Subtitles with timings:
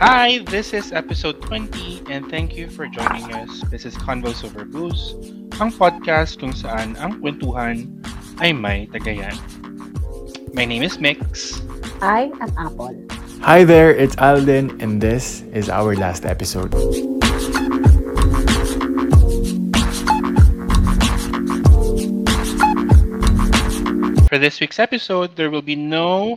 [0.00, 3.64] Hi, this is episode 20 and thank you for joining us.
[3.72, 5.16] This is Convos Over Booze,
[5.56, 7.88] ang podcast kung saan ang kwentuhan
[8.44, 9.32] ay may tagayan.
[10.52, 11.64] My name is Mix.
[12.04, 12.92] I am Apple.
[13.40, 16.76] Hi there, it's Alden, and this is our last episode.
[24.28, 26.36] For this week's episode, there will be no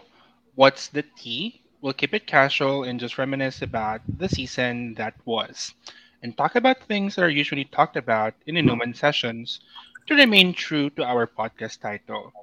[0.55, 1.59] What's the Tea?
[1.82, 5.73] We'll keep it casual and just reminisce about the season that was
[6.21, 9.59] and talk about things that are usually talked about in Inuman sessions
[10.07, 12.34] to remain true to our podcast title.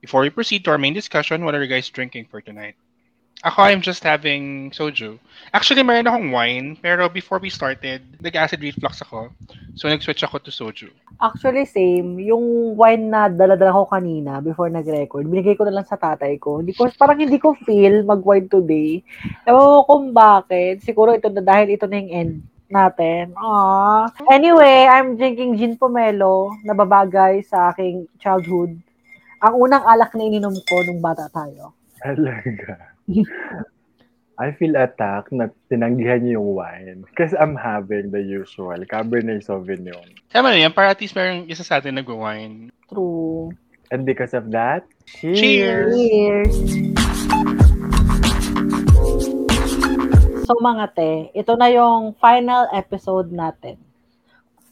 [0.00, 2.76] Before we proceed to our main discussion, what are you guys drinking for tonight?
[3.46, 5.22] Ako, I'm just having soju.
[5.54, 9.30] Actually, meron akong wine, pero before we started, nag-acid reflux ako.
[9.78, 10.90] So, nag-switch ako to soju.
[11.22, 12.18] Actually, same.
[12.18, 16.58] Yung wine na dala-dala ko kanina before nag-record, binigay ko na lang sa tatay ko.
[16.58, 19.06] Hindi ko, parang hindi ko feel mag-wine today.
[19.46, 20.82] Ewan ko kung bakit.
[20.82, 22.34] Siguro ito na dahil ito na yung end
[22.66, 23.30] natin.
[23.38, 24.10] Aww.
[24.26, 28.74] Anyway, I'm drinking gin pomelo na babagay sa aking childhood.
[29.38, 31.78] Ang unang alak na ininom ko nung bata tayo.
[32.02, 32.95] Talaga.
[34.36, 36.98] I feel attacked na tinanggihan niyo yung wine.
[37.08, 40.12] Because I'm having the usual Cabernet Sauvignon.
[40.28, 42.68] Tama na yan, para at least merong isa sa atin nag-wine.
[42.92, 43.54] True.
[43.88, 45.94] And because of that, Cheers!
[45.94, 46.54] Cheers!
[50.46, 53.78] So mga te, ito na yung final episode natin.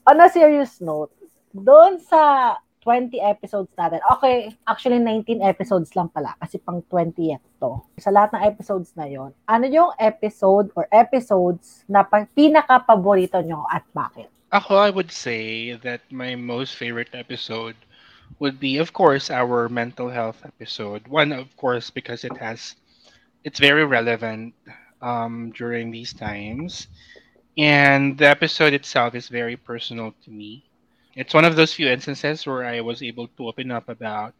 [0.04, 1.14] On a serious note,
[1.54, 7.80] doon sa 20 episodes natin, okay, actually 19 episodes lang pala kasi pang 20th to.
[7.96, 13.64] Sa lahat ng episodes na yon, ano yung episode or episodes na pa- pinaka-paborito nyo
[13.72, 14.28] at bakit?
[14.52, 17.74] Ako, I would say that my most favorite episode
[18.38, 21.08] would be, of course, our mental health episode.
[21.08, 22.76] One, of course, because it has,
[23.42, 24.54] it's very relevant
[25.02, 26.86] um, during these times.
[27.56, 30.64] And the episode itself is very personal to me.
[31.16, 34.34] It's one of those few instances where I was able to open up about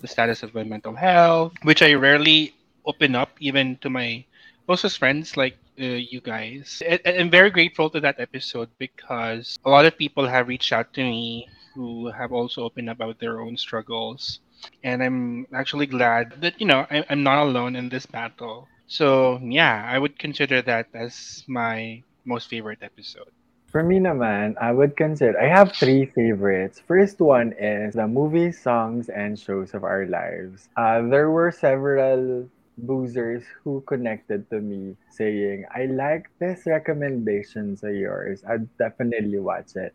[0.00, 2.54] the status of my mental health, which I rarely
[2.86, 4.24] open up even to my
[4.66, 6.82] closest friends like uh, you guys.
[6.88, 10.92] I- I'm very grateful to that episode because a lot of people have reached out
[10.94, 14.40] to me who have also opened up about their own struggles.
[14.82, 18.70] And I'm actually glad that, you know, I'm not alone in this battle.
[18.86, 23.32] So, yeah, I would consider that as my most favorite episode.
[23.72, 26.78] For me naman, I would consider, I have three favorites.
[26.84, 30.68] First one is the movies, songs, and shows of our lives.
[30.76, 37.96] Uh, there were several boozers who connected to me saying, I like this recommendations of
[37.96, 38.44] yours.
[38.44, 39.94] I'd definitely watch it.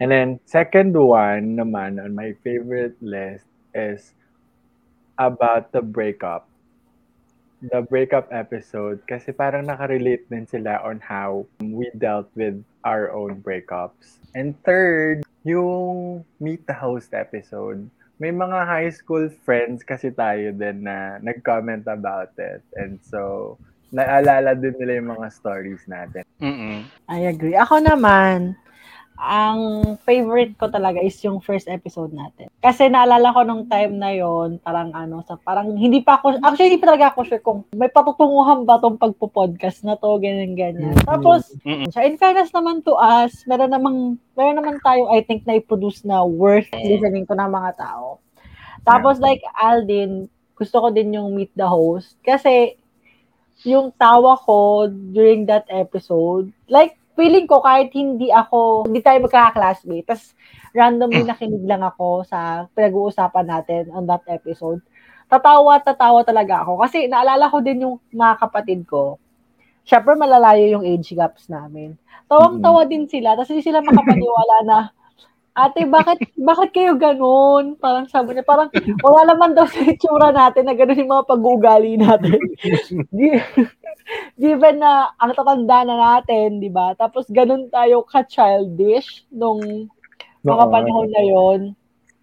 [0.00, 4.12] And then second one naman on my favorite list is
[5.18, 6.48] about the breakup.
[7.64, 13.40] The breakup episode kasi parang nakarelate din sila on how we dealt with our own
[13.40, 14.20] breakups.
[14.36, 17.88] And third, yung Meet the Host episode.
[18.20, 22.60] May mga high school friends kasi tayo din na nag-comment about it.
[22.76, 23.56] And so,
[23.94, 26.24] naalala din nila yung mga stories natin.
[26.42, 26.84] Mm-mm.
[27.08, 27.54] I agree.
[27.54, 28.58] Ako naman,
[29.14, 32.50] ang favorite ko talaga is yung first episode natin.
[32.58, 36.74] Kasi naalala ko nung time na yon parang ano, sa parang hindi pa ako, actually
[36.74, 40.98] hindi pa talaga ako sure kung may patutunguhan ba tong pagpo-podcast na to, ganyan, ganyan.
[41.06, 41.88] Tapos, Mm-mm.
[41.94, 46.02] so in fairness naman to us, meron namang, meron naman tayo, I think, na i-produce
[46.02, 48.18] na worth listening to ng mga tao.
[48.82, 50.26] Tapos, like Aldin,
[50.58, 52.18] gusto ko din yung meet the host.
[52.20, 52.76] Kasi,
[53.62, 60.06] yung tawa ko during that episode, like, feeling ko kahit hindi ako, hindi tayo magkaka-classmate,
[60.06, 60.34] tas
[60.74, 64.82] randomly nakinig lang ako sa pinag-uusapan natin on that episode,
[65.30, 66.82] tatawa at tatawa talaga ako.
[66.82, 69.22] Kasi naalala ko din yung mga kapatid ko,
[69.86, 71.94] syempre malalayo yung age gaps namin.
[72.26, 74.78] Tawang-tawa din sila, tapos hindi sila makapaniwala na,
[75.54, 77.78] Ate, bakit bakit kayo ganun?
[77.78, 78.74] Parang sabi niya, parang
[79.06, 82.42] wala naman daw sa itsura natin na ganun yung mga pag-uugali natin.
[84.40, 86.94] Gi- Given na ang tatanda na natin, di ba?
[86.96, 89.88] Tapos ganun tayo ka-childish nung
[90.44, 91.60] mga panahon na yon.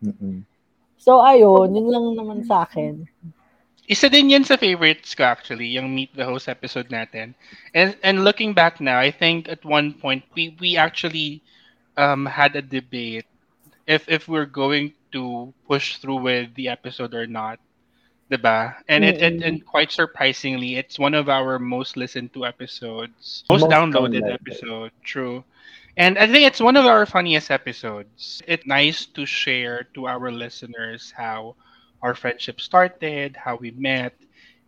[0.04, 0.46] Mm-mm.
[1.06, 3.08] So, ayun, yun lang naman sa akin.
[3.88, 7.34] Isa din yan sa favorites ko actually, yung Meet the Host episode natin.
[7.74, 11.42] And and looking back now, I think at one point we we actually
[11.98, 13.28] um had a debate
[13.88, 17.60] if if we're going to push through with the episode or not.
[18.32, 18.76] Diba?
[18.88, 23.44] And it, and, and quite surprisingly, it's one of our most listened to episodes.
[23.50, 24.34] Most, Most downloaded downloaded.
[24.34, 24.92] episode.
[25.04, 25.44] True.
[25.98, 28.42] And I think it's one of our funniest episodes.
[28.48, 31.56] It's nice to share to our listeners how
[32.02, 34.14] our friendship started, how we met,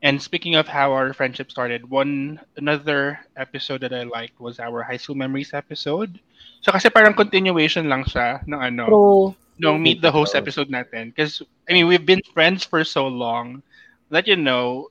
[0.03, 4.83] And speaking of how our friendship started, one another episode that I liked was our
[4.83, 6.19] high school memories episode.
[6.61, 9.35] So kasi parang continuation lang siya ng ano, True.
[9.59, 13.61] No meet the host episode natin because I mean we've been friends for so long
[14.09, 14.89] that you know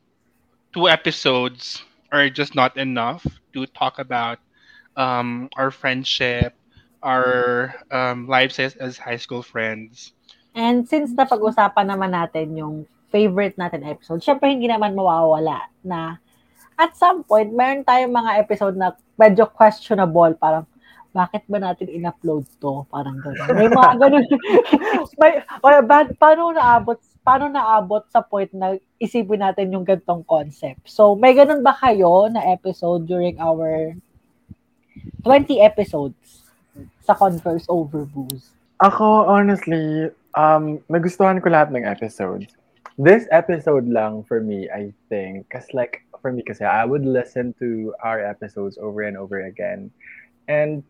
[0.73, 1.82] two episodes
[2.12, 4.38] are just not enough to talk about
[4.97, 6.53] um, our friendship,
[7.03, 10.12] our um, lives as, as high school friends.
[10.53, 16.20] And since napag-usapan naman natin yung favorite natin episode, syempre hindi naman mawawala na
[16.76, 20.64] at some point, meron tayong mga episode na medyo questionable, parang
[21.12, 22.88] bakit ba natin in-upload to?
[22.88, 23.49] Parang gano'n.
[23.53, 24.25] May mga gano'n.
[25.20, 30.82] may, or, ba, paano naabot paano naabot sa point na isipin natin yung gantong concept?
[30.91, 33.94] So, may ganun ba kayo na episode during our
[35.23, 36.50] 20 episodes
[37.06, 38.50] sa Converse Over Booze?
[38.82, 42.50] Ako, honestly, um, nagustuhan ko lahat ng episodes.
[42.99, 47.55] This episode lang for me, I think, cause like, for me kasi, I would listen
[47.59, 49.91] to our episodes over and over again.
[50.50, 50.82] And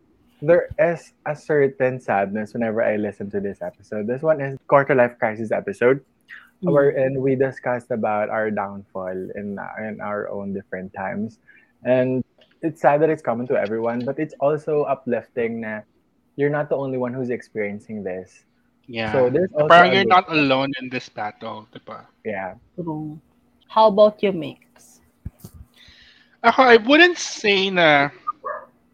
[0.43, 4.07] there is a certain sadness whenever I listen to this episode.
[4.11, 6.03] This one is quarter life crisis episode,
[6.63, 6.71] Mm.
[6.71, 11.43] wherein we discussed about our downfall in in our own different times,
[11.83, 12.23] and
[12.63, 15.83] it's sad that it's common to everyone, but it's also uplifting na
[16.39, 18.47] you're not the only one who's experiencing this.
[18.87, 19.11] Yeah.
[19.11, 22.07] So there's also parang a you're not alone in this battle, diba?
[22.23, 22.55] yeah.
[23.67, 25.03] How about you, Mix?
[26.47, 28.11] Ako, I wouldn't say na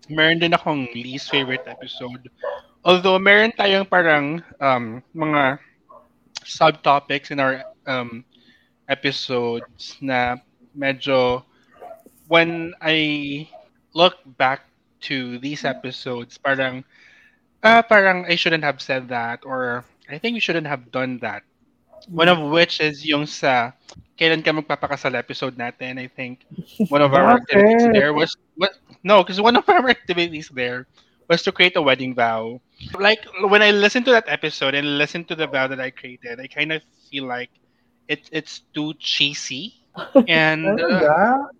[0.09, 2.29] meron din akong least favorite episode.
[2.85, 5.59] Although meron tayong parang um, mga
[6.45, 8.25] subtopics in our um,
[8.89, 10.41] episodes na
[10.73, 11.45] medyo
[12.29, 13.49] when I
[13.93, 14.65] look back
[15.09, 16.85] to these episodes, parang
[17.65, 21.43] ah, parang I shouldn't have said that or I think we shouldn't have done that.
[22.09, 23.77] One of which is yung sa
[24.17, 25.99] kailan ka magpapakasal episode natin.
[25.99, 26.47] I think
[26.89, 30.87] one of our activities there was what no, because one of our activities there
[31.29, 32.61] was to create a wedding vow.
[32.99, 36.41] Like when I listen to that episode and listen to the vow that I created,
[36.41, 37.51] I kind of feel like
[38.09, 39.75] it it's too cheesy.
[40.29, 41.51] And uh?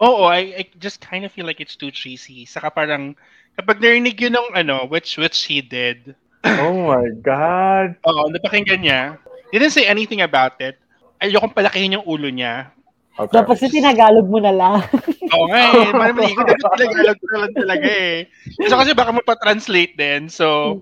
[0.00, 2.48] Oo, I, I just kind of feel like it's too cheesy.
[2.48, 3.16] Saka parang,
[3.60, 8.00] kapag narinig yun ng ano, which, which he did, Oh my God.
[8.08, 9.20] oo, napakinggan niya,
[9.52, 10.80] he didn't say anything about it.
[11.20, 12.72] Ayokong palakihin yung ulo niya.
[13.20, 13.36] Okay.
[13.36, 14.80] Dapat sa tinagalog mo na lang.
[15.36, 18.16] Oo nga eh, mali ko dapat Tagalog ko lang talaga eh.
[18.64, 20.32] So kasi baka magpa-translate din.
[20.32, 20.80] So,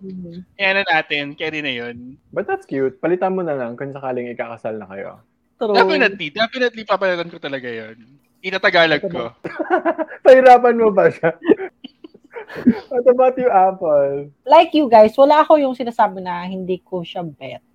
[0.55, 2.15] yan na natin, carry na yun.
[2.31, 3.03] But that's cute.
[3.03, 5.19] Palitan mo na lang kung sakaling ikakasal na kayo.
[5.59, 5.75] True.
[5.75, 7.99] Definitely, definitely papalitan ko talaga yun.
[8.39, 9.35] Itatagalog ko.
[10.25, 11.35] Pahirapan mo ba siya?
[12.89, 14.31] What about you, Apple?
[14.47, 17.67] Like you guys, wala ako yung sinasabi na hindi ko siya bet.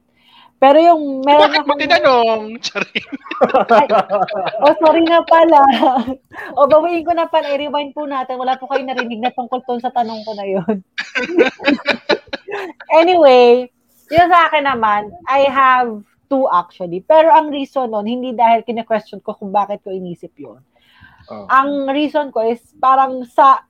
[0.63, 1.81] Pero yung meron Bakit mo akong...
[1.83, 2.43] tinanong?
[2.63, 3.07] Charing.
[4.63, 5.59] Oh, sorry na pala.
[6.55, 7.51] o, bawiin ko na pala.
[7.51, 8.39] I-rewind po natin.
[8.39, 10.79] Wala po kayo narinig na tungkol to sa tanong ko na yun.
[13.03, 13.67] anyway,
[14.07, 15.99] yun sa akin naman, I have
[16.31, 17.03] two actually.
[17.03, 20.63] Pero ang reason nun, hindi dahil kine-question ko kung bakit ko inisip yun.
[21.27, 21.43] Oh.
[21.51, 23.67] Ang reason ko is parang sa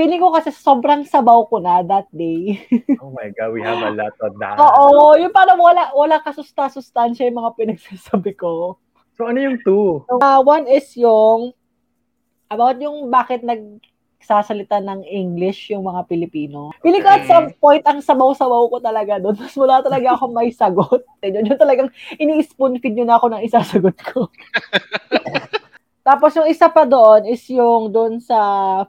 [0.00, 2.56] feeling ko kasi sobrang sabaw ko na that day.
[3.04, 4.56] oh my God, we have a lot of that.
[4.56, 8.80] Oo, yung parang wala wala kasusta-sustansya yung mga pinagsasabi ko.
[9.20, 10.00] So ano yung two?
[10.08, 11.52] Uh, one is yung
[12.48, 16.72] about yung bakit nagsasalita ng English yung mga Pilipino.
[16.80, 19.36] Feeling ko at some point, ang sabaw-sabaw ko talaga doon.
[19.36, 21.04] Mas wala talaga ako may sagot.
[21.20, 24.32] Yun, yun talagang ini-spoon feed yun ako ng isasagot ko.
[26.08, 28.40] Tapos yung isa pa doon is yung doon sa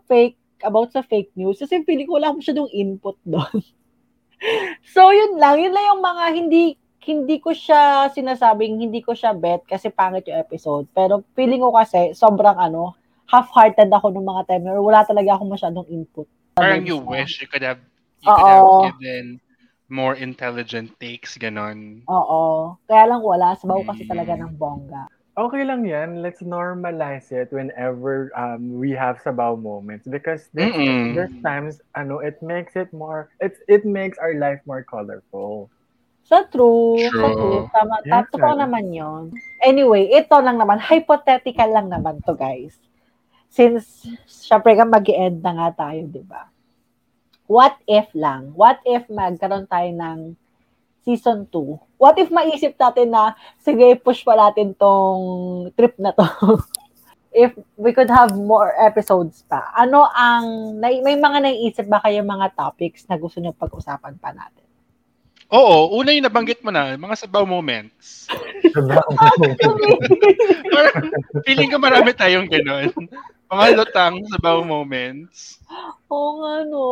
[0.08, 1.60] fake, about sa fake news.
[1.60, 3.60] Kasi feeling ko wala akong masyadong input doon.
[4.94, 6.64] so yun lang, yun lang yung mga hindi
[7.02, 10.86] hindi ko siya sinasabing hindi ko siya bet kasi pangit yung episode.
[10.94, 12.94] Pero feeling ko kasi sobrang ano,
[13.26, 16.30] half-hearted ako nung mga time or wala talaga akong masyadong input.
[16.54, 17.82] Parang you wish you could have
[18.22, 19.42] you could have given
[19.92, 22.06] more intelligent takes, ganon.
[22.08, 22.76] Oo.
[22.88, 23.60] Kaya lang wala.
[23.60, 24.10] Sabaw kasi Mm.
[24.10, 25.04] talaga ng bongga.
[25.32, 26.20] Okay lang yan.
[26.20, 31.16] Let's normalize it whenever um, we have sabaw moments because this, Mm-mm.
[31.16, 35.72] this times ano it makes it more it's it makes our life more colorful.
[36.28, 37.00] Sa true.
[37.00, 37.36] Sa True.
[37.36, 37.60] true.
[37.72, 37.96] Tama.
[38.04, 38.56] Yes, sir.
[38.56, 39.24] naman yon.
[39.64, 40.80] Anyway, ito lang naman.
[40.80, 42.76] Hypothetical lang naman to guys.
[43.52, 46.48] Since, syempre ka mag end na nga tayo, di ba?
[47.52, 48.56] What if lang?
[48.56, 50.40] What if magkaroon tayo ng
[51.06, 52.02] season 2?
[52.02, 56.26] What if maisip natin na, sige, push pa natin tong trip na to?
[57.32, 62.22] if we could have more episodes pa, ano ang, may, may mga naiisip ba kayo
[62.22, 64.68] mga topics na gusto nyo pag-usapan pa natin?
[65.52, 68.32] Oo, una yung nabanggit mo na, mga sabaw moments.
[70.72, 71.12] Parang
[71.44, 72.88] feeling ko marami tayong ganun.
[73.52, 75.60] Mga lutang sabaw moments.
[76.08, 76.88] Oo nga, no.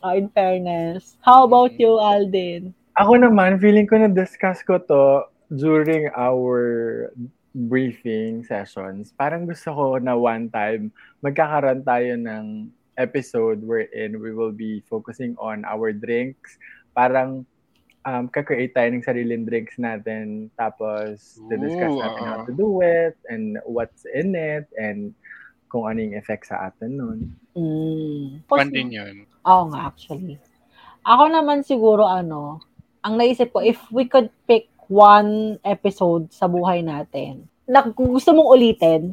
[0.00, 1.20] Ah, in fairness.
[1.20, 2.72] How about you, Alden?
[2.98, 6.58] Ako naman, feeling ko na-discuss ko to during our
[7.54, 9.14] briefing sessions.
[9.14, 10.90] Parang gusto ko na one time
[11.22, 12.66] magkakaroon tayo ng
[12.98, 16.58] episode wherein we will be focusing on our drinks.
[16.90, 17.46] Parang
[18.02, 20.50] um, kakreate tayo ng sariling drinks natin.
[20.58, 25.14] Tapos, discuss Ooh, natin how to do it and what's in it and
[25.70, 27.18] kung ano yung effect sa atin nun.
[27.54, 28.42] Mm.
[28.50, 29.22] Fun din yun.
[29.46, 30.34] Oo nga, actually.
[31.06, 32.66] Ako naman siguro, ano,
[33.02, 38.48] ang naisip ko, if we could pick one episode sa buhay natin, na gusto mong
[38.56, 39.12] ulitin,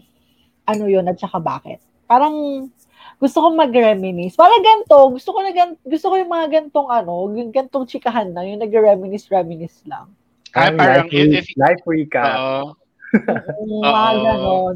[0.65, 1.83] ano yun at saka bakit?
[2.07, 2.67] Parang,
[3.19, 4.35] gusto ko mag-reminisce.
[4.35, 8.31] Parang ganito, gusto ko na gan, gusto ko yung mga gantong ano, yung gantong chikahan
[8.31, 10.11] na, yung nag-reminisce, reminisce lang.
[10.55, 12.39] Ah, parang life, if, if life recap.
[13.67, 14.23] Mga Oo.
[14.23, 14.75] ganon.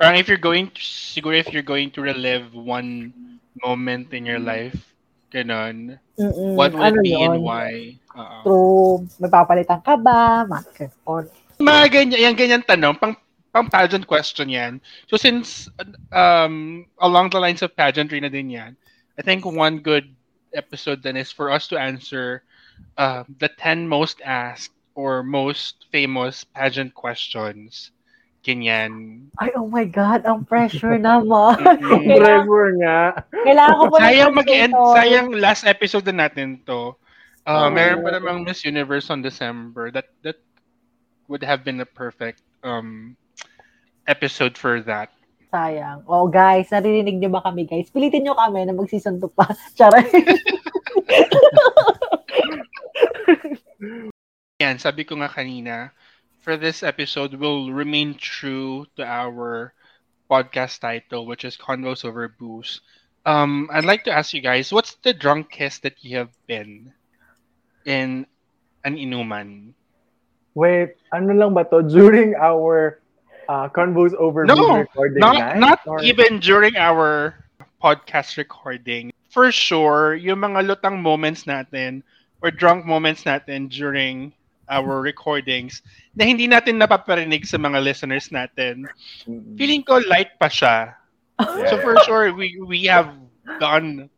[0.00, 3.12] parang if you're going to, siguro if you're going to relive one
[3.60, 4.76] moment in your life,
[5.28, 6.56] ganon, Mm-mm.
[6.56, 7.36] what would ano be yun?
[7.36, 7.96] and why?
[8.14, 8.36] Oo.
[8.42, 8.94] True.
[9.18, 10.46] May papalitan ka ba?
[10.46, 11.24] Mga ganon.
[11.58, 13.14] Mga ganyan, yung ganyan tanong, pang,
[13.54, 14.82] pang pageant question yan.
[15.06, 15.70] So since,
[16.10, 18.74] um, along the lines of pageantry na din yan,
[19.14, 20.10] I think one good
[20.54, 22.42] episode then is for us to answer
[22.98, 27.90] uh, the 10 most asked or most famous pageant questions.
[28.44, 29.24] Ganyan.
[29.40, 31.56] Ay, oh my God, ang pressure naman.
[31.58, 31.80] Mm.
[31.80, 33.00] Kailangan- Forever nga.
[33.32, 36.92] Kailangan ko pa ng sayang mag-end, sayang last episode na natin to.
[37.44, 37.76] Uh, Oo.
[37.76, 39.92] Meron pa namang Miss Universe on December.
[39.92, 40.40] That that
[41.28, 43.16] would have been a perfect um
[44.08, 45.12] episode for that.
[45.54, 46.02] Sayang.
[46.10, 47.86] Oh, guys, narinig niyo ba kami, guys?
[47.86, 49.46] Pilitin niyo kami na mag-season 2 pa.
[49.78, 50.02] Charay.
[54.58, 55.94] Yan, sabi ko nga kanina,
[56.42, 59.70] for this episode, we'll remain true to our
[60.26, 62.82] podcast title, which is Convos Over Booze.
[63.22, 66.92] Um, I'd like to ask you guys, what's the drunkest that you have been
[67.84, 68.26] in
[68.84, 69.72] an inuman?
[70.54, 71.82] Wait, ano lang ba to?
[71.82, 73.00] During our
[73.48, 75.58] uh, Convos Over No, recording Not, night?
[75.58, 77.34] not Or- even during our
[77.82, 79.12] podcast recording.
[79.30, 82.02] For sure, yung mga lutang moments natin
[82.40, 84.32] or drunk moments natin during
[84.70, 85.82] our recordings
[86.14, 88.86] na hindi natin napaparinig sa mga listeners natin.
[89.58, 90.94] Feeling ko light pa siya.
[91.68, 93.10] So for sure, we we have
[93.58, 94.08] gone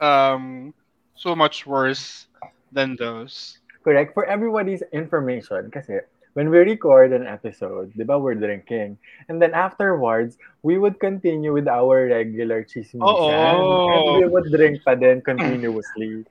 [0.00, 0.72] um,
[1.14, 2.26] so much worse
[2.72, 3.60] than those.
[3.84, 4.14] Correct.
[4.14, 6.00] For everybody's information, kasi
[6.34, 8.96] when we record an episode, di ba, we're drinking.
[9.28, 13.04] And then afterwards, we would continue with our regular chismisan.
[13.04, 13.28] Oo.
[13.28, 16.24] And we would drink pa din continuously.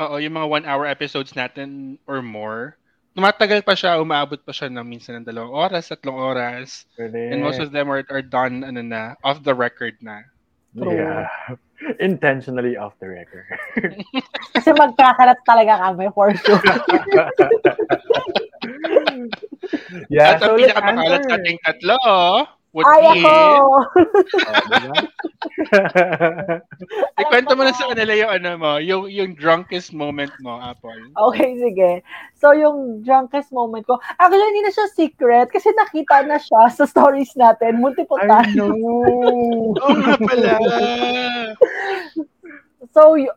[0.00, 2.80] Oo, yung mga one-hour episodes natin or more,
[3.12, 6.88] tumatagal pa siya, umaabot pa siya ng minsan ng dalawang oras, tatlong oras.
[6.96, 7.12] Correct.
[7.12, 10.24] And most of them are, are done ano na, off the record na.
[10.76, 10.96] True.
[10.96, 11.28] Yeah.
[11.98, 13.44] Intentionally off the record.
[14.54, 16.62] Kasi magkakalat talaga kami for sure.
[20.06, 21.98] yeah, At ang so let's pinakamakalat sa ating tatlo
[22.72, 23.20] would Ay, be...
[23.20, 23.32] ako!
[24.32, 24.96] Oh, diba?
[27.20, 31.12] Ikwento mo na sa kanila yung ano mo, yung, yung drunkest moment mo, Apple.
[31.12, 31.90] Okay, sige.
[32.40, 36.88] So, yung drunkest moment ko, actually, hindi na siya secret kasi nakita na siya sa
[36.88, 38.56] stories natin multiple I times.
[38.56, 38.72] know.
[39.84, 40.54] Oo nga pala.
[42.96, 43.36] So, y-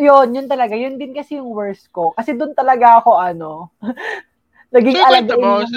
[0.00, 0.72] yun, yun talaga.
[0.72, 2.16] Yun din kasi yung worst ko.
[2.16, 3.68] Kasi doon talaga ako, ano,
[4.72, 5.76] naging So, alagain mo, ng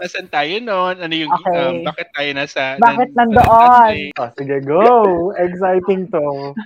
[0.00, 0.96] Nasaan tayo noon?
[0.96, 1.60] Ano yung, Okay.
[1.60, 2.62] um, bakit tayo nasa...
[2.80, 3.94] Bakit nan- nandoon?
[4.16, 4.84] Oh, sige, go!
[5.44, 6.24] Exciting to.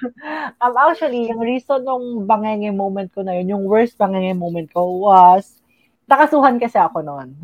[0.64, 5.02] Um, actually, yung reason nung bangenge moment ko na yun, yung worst bangenge moment ko
[5.02, 5.60] was,
[6.06, 7.36] nakasuhan kasi ako noon.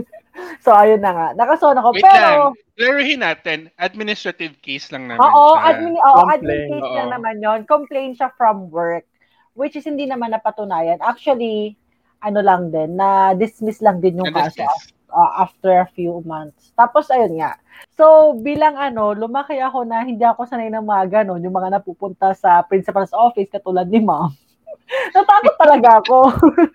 [0.64, 1.28] so, ayun na nga.
[1.34, 1.96] Nakasuhan ako.
[1.96, 2.38] Wait pero, lang.
[2.78, 3.58] Klaruhin natin.
[3.78, 5.64] Administrative case lang naman oo, siya.
[5.74, 6.96] admin, oo, admin case oo.
[6.98, 9.06] lang naman yon Complaint siya from work.
[9.58, 11.02] Which is hindi naman napatunayan.
[11.02, 11.74] Actually,
[12.22, 14.66] ano lang din, na-dismiss lang din yung kaso.
[15.12, 16.72] Uh, after a few months.
[16.76, 17.56] Tapos, ayun nga.
[17.94, 22.34] So, bilang ano, lumaki ako na hindi ako sanay ng mga ganon, yung mga napupunta
[22.34, 24.30] sa principal's office, katulad ni ma'am.
[25.14, 26.18] Natakot talaga ako.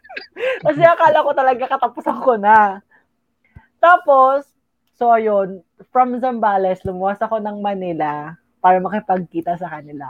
[0.65, 2.79] Kasi akala ko talaga katapusan ko na.
[3.83, 4.47] Tapos,
[4.95, 5.59] so ayun,
[5.91, 10.07] from Zambales, lumuwas ako ng Manila para makipagkita sa kanila.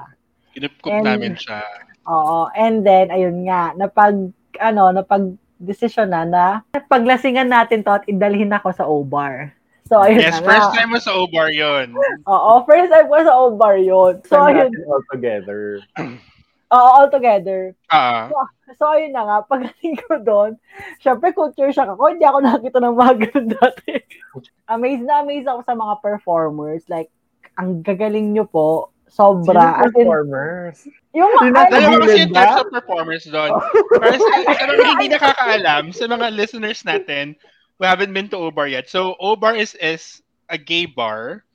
[0.53, 1.65] Kinupkup namin siya.
[2.05, 2.51] Oo.
[2.53, 4.29] And then, ayun nga, napag,
[4.61, 6.45] ano, napag, desisyon na na
[6.85, 9.55] paglasingan natin to at idalhin ako sa O-Bar.
[9.83, 10.75] So, ayun Yes, na first nga.
[10.79, 11.91] time mo sa O-Bar yun.
[12.23, 14.13] Oo, first time ko sa O-Bar yun.
[14.23, 14.71] So, ayun.
[14.87, 15.79] all together.
[16.73, 17.75] Oo, all together.
[17.91, 18.31] Ah,
[18.73, 20.51] So, ayun na nga, pagdating ko doon,
[20.97, 23.91] syempre culture shock ako, hindi ako nakakita ng mga ganun dati.
[24.73, 26.81] amazed na amazed ako sa mga performers.
[26.89, 27.13] Like,
[27.59, 28.89] ang gagaling nyo po.
[29.13, 29.77] Sobra.
[29.77, 30.77] Sino in, performers?
[31.13, 32.65] yung mga, Dalawa ano, kasi ba?
[32.65, 33.53] of performers doon.
[34.01, 37.37] Pero sa, sa mga hindi nakakaalam, sa mga listeners natin
[37.77, 38.89] who haven't been to Obar yet.
[38.89, 41.45] So, Obar is is a gay bar,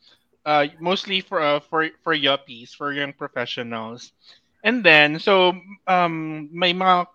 [0.46, 4.14] uh, mostly for uh, for for yuppies, for young professionals.
[4.62, 5.58] And then, so
[5.90, 7.06] um, may mga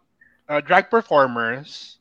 [0.52, 2.00] uh, drag performers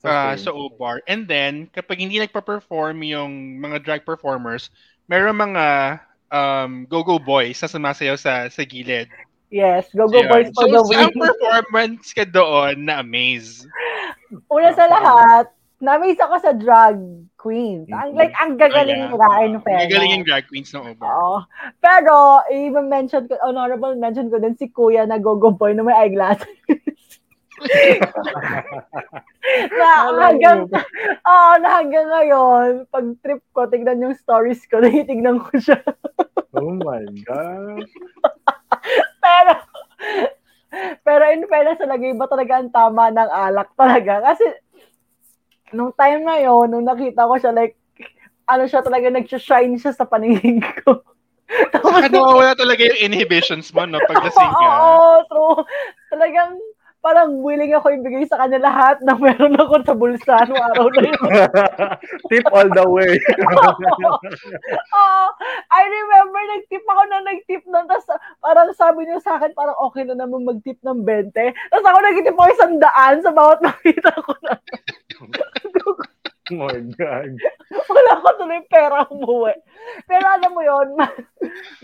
[0.00, 1.04] uh, sa Obar.
[1.04, 4.72] And then, kapag hindi nagpa-perform yung mga drag performers,
[5.08, 9.10] meron mga um, go-go boys na sumasayaw sa, sa gilid.
[9.50, 10.28] yes, go go Yun.
[10.28, 11.10] boys for so, the win.
[11.14, 13.62] performance ka doon na amaze.
[14.50, 15.46] Una sa lahat,
[15.78, 16.96] na-amaze ako sa drag
[17.36, 17.84] queens.
[17.92, 19.12] Ang, like, ang gagaling Ayan.
[19.12, 19.84] nila, in fairness.
[19.92, 21.04] Gagaling yung drag queens ng Obar.
[21.04, 21.36] Oo.
[21.84, 25.94] Pero, even mention ko, honorable mention ko din si Kuya na go-go boy na may
[25.94, 26.48] eyeglasses.
[29.78, 29.88] na
[30.28, 30.60] hanggang,
[31.30, 35.80] oo, na hanggang ngayon, pag trip ko, tignan yung stories ko, tinitignan ko siya.
[36.56, 37.90] Oh my gosh.
[39.24, 39.52] pero,
[41.04, 44.32] pero in fairness talaga, iba talaga ang tama ng alak talaga.
[44.32, 44.46] Kasi,
[45.72, 47.76] nung time na yon nung nakita ko siya, like,
[48.46, 51.02] ano siya talaga, nag-shine siya sa paningin ko.
[51.70, 54.02] Saka nawawala talaga yung inhibitions mo, no?
[54.02, 54.66] Pag lasing Oo, ka.
[54.66, 55.58] oo, true.
[56.10, 56.58] Talagang,
[57.06, 61.06] parang willing ako ibigay sa kanya lahat na meron ako sa bulsa nung araw na
[61.06, 61.22] yun.
[62.34, 63.14] Tip all the way.
[64.98, 65.26] Oo.
[65.70, 67.86] I remember, nag-tip ako na nag-tip nun.
[67.86, 68.10] Tapos,
[68.42, 71.30] parang sabi niyo sa akin, parang okay na naman mag-tip ng 20.
[71.70, 74.58] Tapos ako nag-tip ako isang daan sa bawat nakita ko na.
[76.50, 77.30] oh my God.
[77.86, 79.54] Wala ko tuloy pera umuwi.
[80.10, 80.98] Pero alam mo yon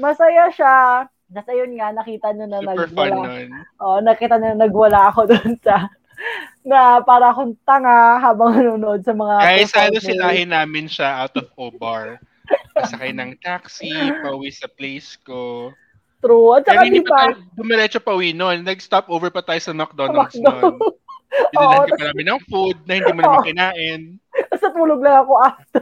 [0.03, 1.07] masaya siya.
[1.33, 3.19] Tapos ayun nga, nakita nyo na Super nagwala.
[3.81, 5.89] Oh, nakita nyo na nagwala ako doon sa
[6.63, 11.51] na para akong tanga habang nanonood sa mga Guys, ano silahin namin siya out of
[11.59, 12.23] Obar.
[12.77, 13.91] Pasakay ng taxi,
[14.23, 15.73] pauwi sa place ko.
[16.23, 16.55] True.
[16.55, 18.63] At saka di ba, dumiretso pa uwi noon.
[18.63, 20.47] Nag-stop over pa tayo sa McDonald's McDo.
[20.47, 20.75] noon.
[21.33, 24.01] Binilhan ka pa namin ng food na hindi mo naman kinain.
[24.53, 25.81] Tapos natulog lang ako after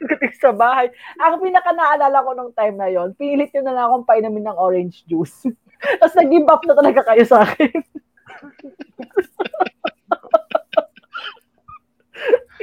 [0.00, 0.88] pagdating sa bahay.
[1.20, 4.56] Ang pinaka naalala ko nung time na yon, pinilit nyo na lang akong painumin ng
[4.56, 5.44] orange juice.
[6.00, 7.76] Tapos nag-give up na talaga kayo sa akin.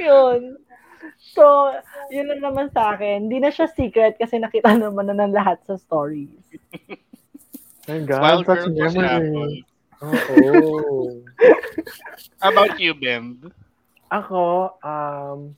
[0.02, 0.58] yun.
[1.16, 1.72] So,
[2.10, 3.30] yun lang naman sa akin.
[3.30, 6.30] Hindi na siya secret kasi nakita naman na ng lahat sa stories.
[7.86, 8.90] My God, Wild such girl
[10.02, 11.22] Oo.
[12.42, 13.52] How about you, Bim?
[14.12, 15.56] Ako, um,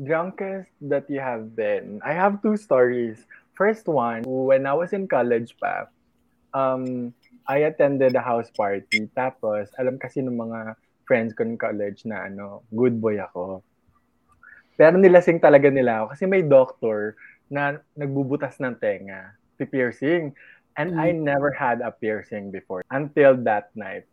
[0.00, 2.00] drunkest that you have been.
[2.04, 3.24] I have two stories.
[3.54, 5.86] First one, when I was in college pa,
[6.52, 7.14] um,
[7.46, 9.08] I attended a house party.
[9.14, 10.74] Tapos, alam kasi ng mga
[11.04, 13.60] friends ko in college na ano, good boy ako.
[14.74, 17.14] Pero nilasing talaga nila ako kasi may doctor
[17.46, 19.36] na nagbubutas ng tenga,
[19.70, 20.34] piercing.
[20.74, 24.10] And I never had a piercing before until that night.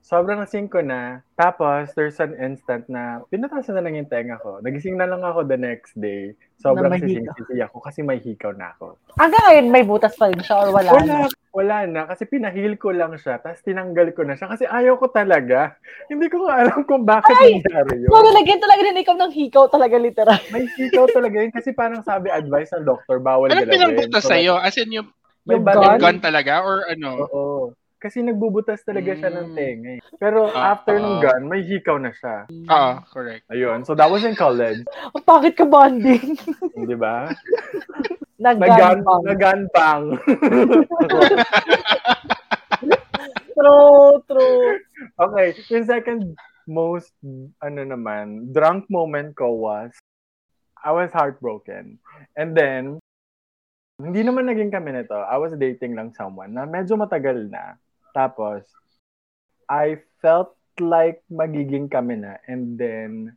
[0.00, 1.20] Sobrang lasing ko na.
[1.36, 4.56] Tapos, there's an instant na pinatasan na lang yung tenga ko.
[4.64, 6.32] Nagising na lang ako the next day.
[6.56, 8.96] Sobrang sising-sisi ako kasi may hikaw na ako.
[9.20, 11.28] Hanggang ngayon, may butas pa rin siya or wala, Wala, na?
[11.52, 12.00] wala na.
[12.08, 13.36] Kasi pinahil ko lang siya.
[13.36, 14.48] Tapos tinanggal ko na siya.
[14.48, 15.76] Kasi ayaw ko talaga.
[16.08, 17.60] Hindi ko nga alam kung bakit Ay!
[17.60, 18.08] nangyari yun.
[18.08, 20.40] So, nalagyan talaga din ikaw ng hikaw talaga literal.
[20.48, 21.52] May hikaw talaga yun.
[21.52, 23.76] Kasi parang sabi advice ng doktor, bawal Anong galawin.
[23.76, 24.56] pinangbutas So, sa'yo?
[24.56, 25.12] As in, yung,
[25.48, 26.60] May Yung yung gun talaga?
[26.60, 27.10] Or ano?
[27.24, 27.72] Oo.
[27.98, 29.56] Kasi nagbubutas talaga siya ng Mm.
[29.56, 29.90] tenga.
[29.90, 30.00] eh.
[30.14, 31.22] Pero Ah, after nung ah.
[31.24, 32.46] gun, may hikaw na siya.
[32.46, 33.42] Oo, correct.
[33.50, 33.82] Ayun.
[33.82, 34.86] So that was in college.
[35.10, 36.38] Ang bakit ka bonding?
[36.84, 37.26] Di ba?
[38.38, 39.22] Nag-gun Nag-gun, bang.
[39.26, 40.04] nag-gun pang.
[43.50, 44.78] True, true.
[45.18, 45.50] okay.
[45.68, 47.10] Yung second most,
[47.58, 49.90] ano naman, drunk moment ko was,
[50.78, 51.98] I was heartbroken.
[52.36, 53.02] And then,
[53.98, 55.18] hindi naman naging kami nito.
[55.18, 57.74] I was dating lang someone na medyo matagal na.
[58.14, 58.62] Tapos,
[59.66, 62.38] I felt like magiging kami na.
[62.46, 63.34] And then,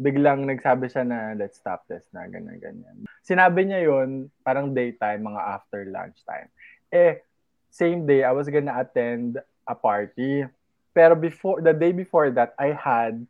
[0.00, 3.04] biglang nagsabi siya na, let's stop this na, ganyan, ganyan.
[3.20, 6.48] Sinabi niya yun, parang daytime, mga after lunchtime.
[6.88, 7.20] Eh,
[7.68, 10.48] same day, I was gonna attend a party.
[10.96, 13.20] Pero before, the day before that, I had,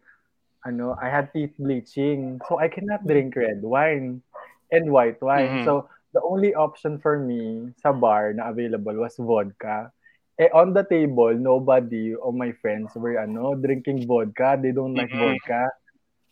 [0.62, 2.38] ano, I had teeth bleaching.
[2.46, 4.22] So, I cannot drink red wine
[4.70, 5.62] and white wine.
[5.62, 5.66] Mhm.
[5.66, 9.90] So, the only option for me sa bar na available was vodka.
[10.40, 14.56] Eh, on the table, nobody of my friends were, ano, drinking vodka.
[14.56, 15.20] They don't like Mhm.
[15.20, 15.68] vodka.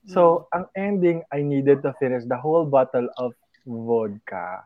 [0.09, 4.65] So, ang ending, I needed to finish the whole bottle of vodka.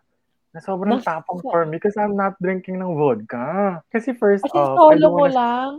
[0.55, 3.83] na sobrang Basta- tapang for me kasi I'm not drinking ng vodka.
[3.90, 5.70] Kasi first Kasi off, I solo don't wanna, lang.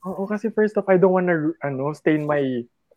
[0.00, 2.40] Oo, kasi first off, I don't wanna, ano, stain my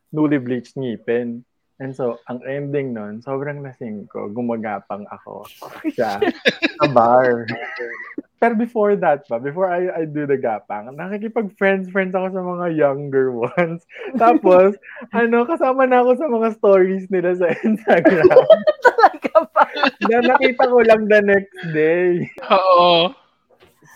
[0.08, 1.44] newly bleached ngipin.
[1.78, 5.46] And so, ang ending nun, sobrang lasing ko, gumagapang ako
[5.94, 7.46] sa, sa bar.
[8.38, 13.34] Pero before that pa, before I, I do the gapang, nakikipag-friends-friends ako sa mga younger
[13.58, 13.86] ones.
[14.18, 14.78] Tapos,
[15.10, 18.30] ano, kasama na ako sa mga stories nila sa Instagram.
[18.86, 19.64] Talaga ba?
[20.06, 22.26] na nakita ko lang the next day.
[22.54, 23.14] Oo.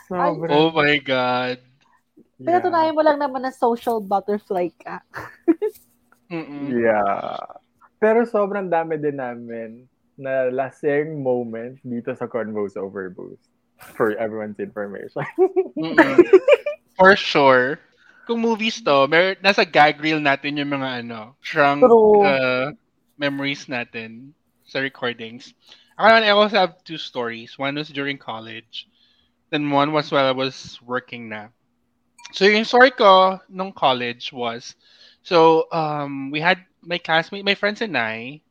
[0.09, 1.61] Sobrang, Oh my God.
[2.41, 5.05] Pinatunayan mo lang naman na social butterfly ka.
[6.33, 7.60] Yeah.
[8.01, 9.85] Pero sobrang dami din namin
[10.17, 13.45] na lasing moment dito sa Convos Over Boost.
[13.81, 15.25] For everyone's information.
[16.97, 17.81] For sure.
[18.29, 22.21] Kung movies to, mer nasa gag reel natin yung mga ano, shrunk True.
[22.21, 22.69] uh,
[23.17, 24.37] memories natin
[24.69, 25.57] sa recordings.
[25.97, 27.57] Ako I also have two stories.
[27.57, 28.85] One was during college.
[29.49, 31.49] Then one was while I was working na.
[32.37, 34.77] So yung story ko nung college was,
[35.23, 38.41] so um, we had my classmate, my friends and I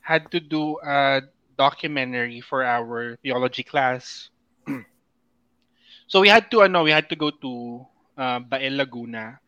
[0.00, 1.22] had to do a
[1.56, 4.30] documentary for our theology class.
[6.06, 7.86] so we had to ano, we had to go to
[8.18, 9.38] uh, Bael Laguna.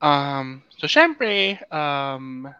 [0.00, 2.52] Um, so syempre, um,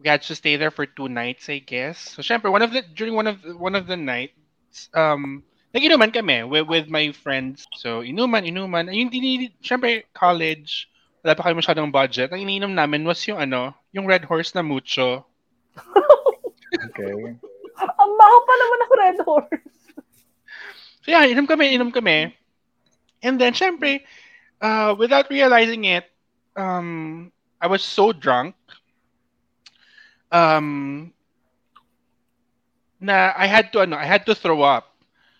[0.00, 1.98] we had to stay there for two nights, I guess.
[1.98, 5.42] So syempre, one of the during one of one of the nights, um,
[5.74, 7.66] nag-inuman kami with, with my friends.
[7.76, 8.92] So inuman, inuman.
[8.94, 10.88] Yung dinili, syempre college,
[11.28, 12.32] wala pa kami masyadong budget.
[12.32, 15.28] Ang iniinom namin was yung ano, yung Red Horse na mucho.
[16.68, 17.16] Okay.
[17.80, 19.72] Ang baho pa naman ng Red Horse.
[21.00, 22.36] So yeah, inom kami, inom kami.
[23.24, 24.04] And then, syempre,
[24.60, 26.04] uh, without realizing it,
[26.60, 28.52] um, I was so drunk
[30.28, 31.08] um,
[33.00, 34.92] na I had to, ano, I had to throw up.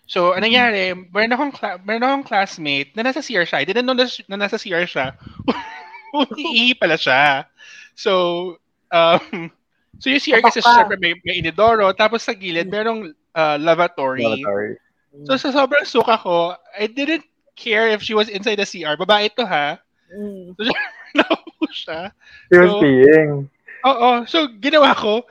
[0.09, 3.61] So, anong nangyari, meron akong, cla- meron akong classmate na nasa CR siya.
[3.61, 5.13] I didn't know na, na nasa CR siya.
[6.17, 7.45] Umiihi pala siya.
[7.93, 8.55] So,
[8.89, 9.51] um,
[9.99, 14.23] so yung CR kasi syempre may, may inidoro, tapos sa gilid, merong uh, lavatory.
[14.23, 14.79] Lavatory.
[15.25, 17.25] So sa sobrang suka ko, I didn't
[17.57, 18.95] care if she was inside the CR.
[18.95, 19.81] Babae to ha.
[20.13, 20.53] Mm.
[21.17, 22.13] Naupo siya.
[22.53, 23.49] She was So- peeing.
[23.83, 24.09] Oo.
[24.29, 25.25] So ginawa ko,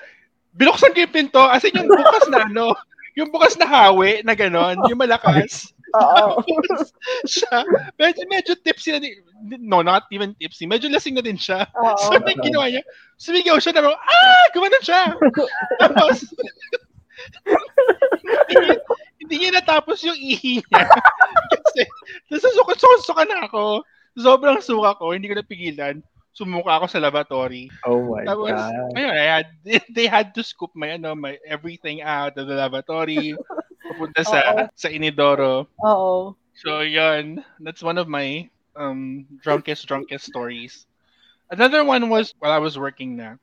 [0.56, 2.74] binuksan ko yung pinto as in yung bukas na ano,
[3.18, 5.70] yung bukas na hawi na ganon, yung malakas.
[5.96, 6.44] Oo.
[7.32, 7.64] Siya,
[7.96, 9.24] medyo, medyo tipsy na din.
[9.62, 10.68] No, not even tipsy.
[10.68, 11.64] Medyo lasing na din siya.
[11.72, 11.96] Oo.
[11.96, 12.82] So, yung ginawa niya?
[13.16, 14.44] Sumigaw siya na, ah!
[14.52, 15.16] Gumanon siya!
[15.80, 16.28] Tapos,
[18.20, 18.76] hindi, niya,
[19.18, 20.84] hindi niya natapos yung ihi niya.
[21.52, 21.82] Kasi,
[22.28, 23.82] nasa suka, suka, suka na ako.
[24.18, 26.02] Sobrang suka ko, hindi ko napigilan.
[26.36, 27.66] Sumuka ako sa lavatory.
[27.82, 28.94] Oh my Tapos, God.
[28.94, 29.48] ayun, I had,
[29.90, 33.34] they had to scoop my, ano, my everything out of the lavatory.
[33.88, 34.40] Pupunta sa,
[34.82, 35.66] sa inidoro.
[35.82, 36.36] Oo.
[36.58, 37.44] So, yun.
[37.60, 40.86] That's one of my um, drunkest, drunkest stories.
[41.50, 43.40] Another one was while I was working na.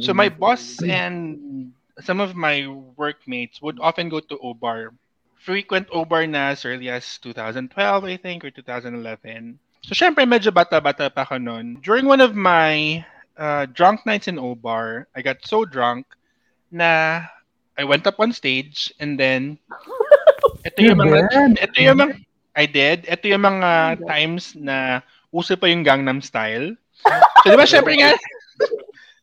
[0.00, 4.96] So, my boss and some of my workmates would often go to OBAR.
[5.36, 7.68] Frequent OBAR na as early as 2012,
[8.04, 9.60] I think, or 2011.
[9.84, 11.76] So, syempre, medyo bata-bata pa ako noon.
[11.84, 13.04] During one of my
[13.36, 16.08] uh, drunk nights in OBAR, I got so drunk
[16.72, 17.28] na
[17.74, 19.58] I went up on stage and then
[20.68, 21.26] ito yung mga
[21.58, 22.14] ito yung mga
[22.54, 23.10] I did.
[23.10, 25.02] Ito yung mga times na
[25.34, 26.78] uso pa yung Gangnam Style.
[27.42, 28.14] So, di ba, syempre nga,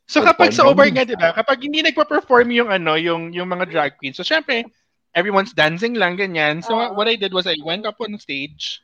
[0.06, 3.72] so kapag sa over nga, di ba, kapag hindi nagpa-perform yung ano, yung, yung mga
[3.72, 4.68] drag queens, so syempre,
[5.16, 6.60] everyone's dancing lang, ganyan.
[6.60, 6.94] So, Oo.
[7.00, 8.84] what I did was I went up on stage,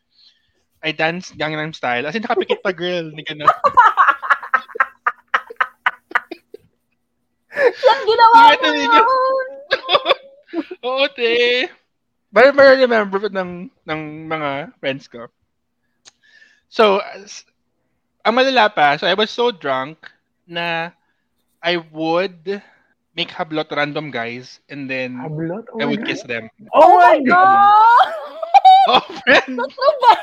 [0.80, 3.52] I danced Gangnam Style, as in nakapikit pa girl, ni gano'n.
[7.58, 9.48] Yan ginawa hindi yun.
[10.88, 11.68] Oo, te.
[12.32, 15.26] Pero may remember ng, ng mga friends ko.
[16.70, 17.48] So, as-
[18.28, 19.98] ang malala pa, so I was so drunk
[20.46, 20.92] na
[21.64, 22.60] I would
[23.18, 25.66] make hablot random guys and then Hablot?
[25.74, 26.08] Oh I would God.
[26.08, 26.52] kiss them.
[26.76, 28.10] Oh my God!
[28.88, 29.58] Oh, friend!
[29.58, 30.14] Ba?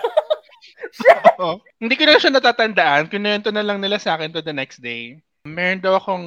[1.42, 1.60] Oo.
[1.82, 3.10] Hindi ko na siya natatandaan.
[3.10, 5.20] Kinento na lang nila sa akin to the next day.
[5.44, 6.24] Meron daw akong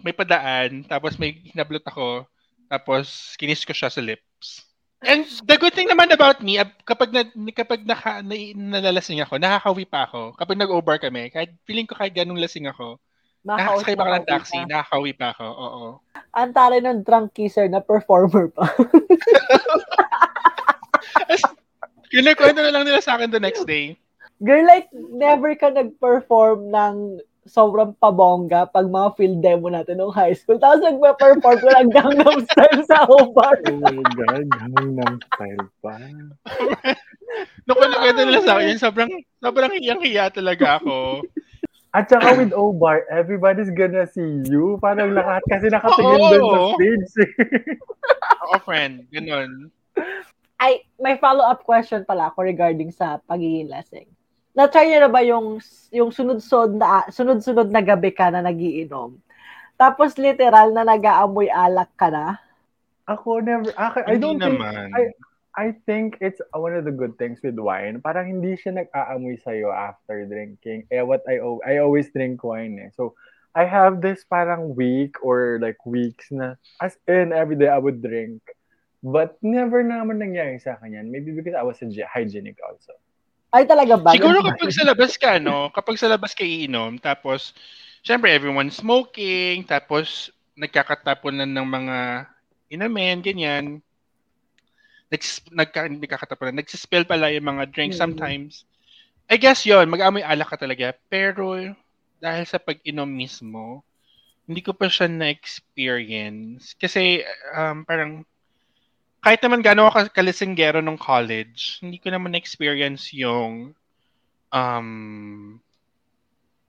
[0.00, 2.24] may padaan, tapos may hinablot ako,
[2.72, 4.64] tapos kinis ko siya sa lips.
[5.04, 6.56] And the good thing naman about me,
[6.88, 10.32] kapag na, kapag naka, na, nalalasing ako, nakakawi pa ako.
[10.40, 12.96] Kapag nag-over kami, kahit feeling ko kahit ganung lasing ako,
[13.44, 15.44] nakakasakay pa ako ng taxi, nakakawi pa ako.
[15.44, 15.84] Oo.
[16.32, 18.64] Ang tari ng drunk kisser na performer pa.
[22.08, 23.92] Kinukwento na lang nila sa akin the next day.
[24.40, 30.32] Girl, like, never ka nag-perform ng sobrang pabongga pag mga field demo natin nung high
[30.32, 30.56] school.
[30.56, 33.56] Tapos nagpa-perform ko lang Gangnam Style sa Obar.
[33.68, 35.94] Oh my God, Gangnam Style pa.
[37.66, 39.10] Nung kunaganda nila sa akin, sobrang,
[39.42, 41.24] sobrang hiyang-hiya talaga ako.
[41.94, 44.82] At saka with O-Bar, everybody's gonna see you.
[44.82, 46.30] Parang lahat kasi nakatingin Oo.
[46.34, 47.10] doon sa stage.
[48.42, 49.06] Ako, friend.
[49.14, 49.70] Ganun.
[50.58, 54.10] Ay, may follow-up question pala ako regarding sa pagiging lasing.
[54.54, 55.58] Na-try niyo na ba yung,
[55.90, 59.18] yung sunod-sunod na, sunod-sunod na gabi ka na nagiinom?
[59.74, 62.38] Tapos literal na nag-aamoy alak ka na?
[63.10, 64.88] Ako never, ako, I don't think, naman.
[64.94, 65.16] I-
[65.54, 68.02] I think it's one of the good things with wine.
[68.02, 70.82] Parang hindi siya nag-aamoy sa'yo after drinking.
[70.90, 72.90] Eh, what I, I always drink wine eh.
[72.98, 73.14] So,
[73.54, 78.02] I have this parang week or like weeks na, as in, every day I would
[78.02, 78.42] drink.
[78.98, 81.06] But never naman nangyari sa akin yan.
[81.14, 82.98] Maybe because I was hyg- hygienic also.
[83.54, 84.10] Ay talaga ba?
[84.10, 85.70] Siguro kapag sa labas ka, no?
[85.70, 87.54] Kapag sa labas ka iinom, tapos,
[88.02, 91.96] syempre, everyone smoking, tapos, nagkakatapunan ng mga
[92.74, 93.78] inamen, ganyan.
[95.12, 98.04] Nags, nagka, hindi kakatapunan, nagsispill pala yung mga drinks Mm.
[98.08, 98.64] sometimes.
[99.30, 100.92] I guess yon mag-amoy alak ka talaga.
[101.12, 101.56] Pero,
[102.20, 103.84] dahil sa pag-inom mismo,
[104.48, 106.76] hindi ko pa siya na-experience.
[106.78, 107.24] Kasi,
[107.56, 108.24] um, parang,
[109.24, 113.72] kahit naman gano'n ako kalisinggero nung college, hindi ko naman na-experience yung
[114.52, 114.88] um,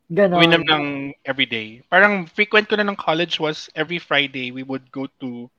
[0.08, 0.40] Ganon.
[0.40, 0.86] uminom ng
[1.28, 1.84] everyday.
[1.92, 5.52] Parang frequent ko na ng college was every Friday we would go to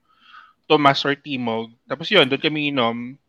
[0.64, 1.70] Tomas or Timog.
[1.84, 3.20] Tapos yun, doon kami inom.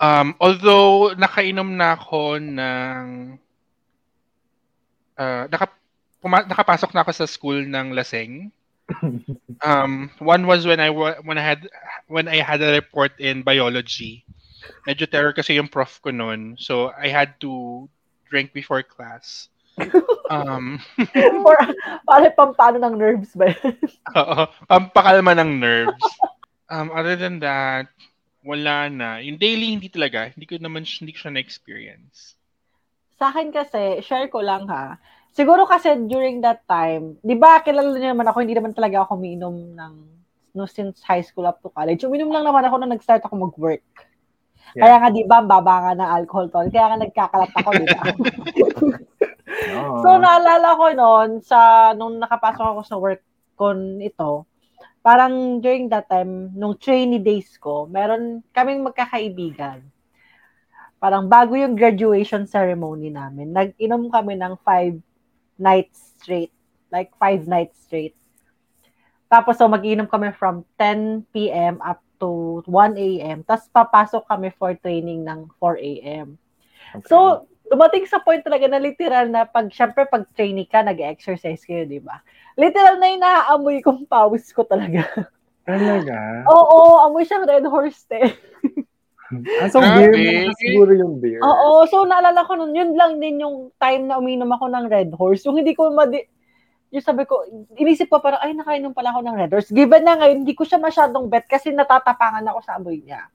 [0.00, 3.04] Um, although nakainom na ako ng
[5.20, 5.66] uh, naka,
[6.18, 8.50] puma- nakapasok na ako sa school ng laseng.
[9.62, 11.68] Um, one was when I when I had
[12.08, 14.24] when I had a report in biology.
[14.88, 16.56] Medyo terror kasi yung prof ko noon.
[16.58, 17.86] So I had to
[18.28, 19.50] drink before class.
[20.30, 20.78] Um,
[21.46, 21.56] Or,
[22.06, 23.74] para pampano ng nerves ba yun?
[24.20, 26.06] Oo, pampakalma ng nerves.
[26.70, 27.90] Um, other than that,
[28.44, 29.18] wala na.
[29.18, 30.30] Yung daily, hindi talaga.
[30.30, 32.38] Hindi ko naman, hindi ko siya na-experience.
[33.18, 34.96] Sa akin kasi, share ko lang ha.
[35.30, 39.14] Siguro kasi during that time, di ba kilala niyo naman ako, hindi naman talaga ako
[39.14, 39.94] umiinom ng
[40.54, 42.02] no, since high school up to college.
[42.02, 43.86] Uminom lang naman ako nung nag-start ako mag-work.
[44.74, 44.86] Yeah.
[44.86, 46.70] Kaya nga, di ba, baba nga ng alcohol to.
[46.70, 48.02] Kaya nga nagkakalat ako, di ba?
[49.70, 49.98] No.
[50.06, 53.20] So, naalala ko noon, sa, nung nakapasok ako sa work
[53.58, 54.46] ko ito,
[55.02, 59.82] parang during that time, nung trainee days ko, meron kaming magkakaibigan.
[61.02, 64.96] Parang bago yung graduation ceremony namin, nag-inom kami ng five
[65.60, 66.50] nights straight.
[66.90, 68.16] Like, five nights straight.
[69.30, 71.78] Tapos, so, mag-inom kami from 10 p.m.
[71.84, 73.46] up to 1 a.m.
[73.46, 76.34] Tapos, papasok kami for training ng 4 a.m.
[76.98, 77.06] Okay.
[77.06, 81.86] So, dumating sa point talaga na literal na pag, syempre, pag training ka, nag-exercise kayo,
[81.86, 82.18] di ba?
[82.58, 85.06] Literal na yung naaamoy kong pawis ko talaga.
[85.62, 86.18] Talaga?
[86.50, 88.18] Oo, amoy siyang red horse, te.
[89.62, 90.18] Ah, so, Grabe.
[90.18, 91.38] beer na siguro yung beer.
[91.38, 95.10] Oo, so naalala ko nun, yun lang din yung time na uminom ako ng red
[95.14, 95.46] horse.
[95.46, 96.26] Yung hindi ko madi...
[96.90, 97.46] Yung sabi ko,
[97.78, 99.70] inisip ko parang, ay, nakainom pala ako ng red horse.
[99.70, 103.30] Given na ngayon, hindi ko siya masyadong bet kasi natatapangan ako sa amoy niya.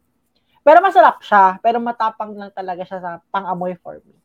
[0.59, 4.19] Pero masarap siya, pero matapang lang talaga siya sa pang-amoy for me.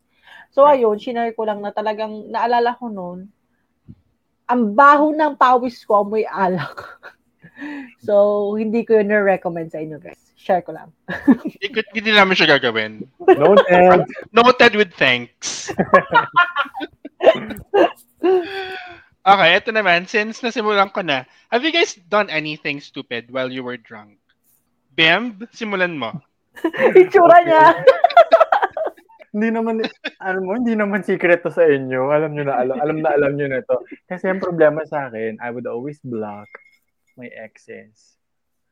[0.51, 3.31] So, ayun, shinare ko lang na talagang, naalala ko noon,
[4.51, 6.75] ang baho ng pawis ko, amoy alak.
[8.01, 10.31] so, hindi ko yun na-recommend sa inyo, guys.
[10.41, 10.89] Share ko lang.
[11.75, 13.05] Ko- hindi namin siya gagawin.
[13.21, 14.09] Noted.
[14.37, 15.69] Noted with thanks.
[19.31, 20.09] okay, ito naman.
[20.09, 24.17] Since nasimulan ko na, have you guys done anything stupid while you were drunk?
[24.97, 26.17] Bemb, simulan mo.
[26.97, 27.85] Itsura niya.
[29.31, 29.85] hindi naman,
[30.19, 32.09] ano mo, hindi naman secret to sa inyo.
[32.09, 33.77] Alam nyo na, alam, alam na alam nyo na to.
[34.09, 36.49] Kasi ang problema sa akin, I would always block
[37.15, 38.17] my exes.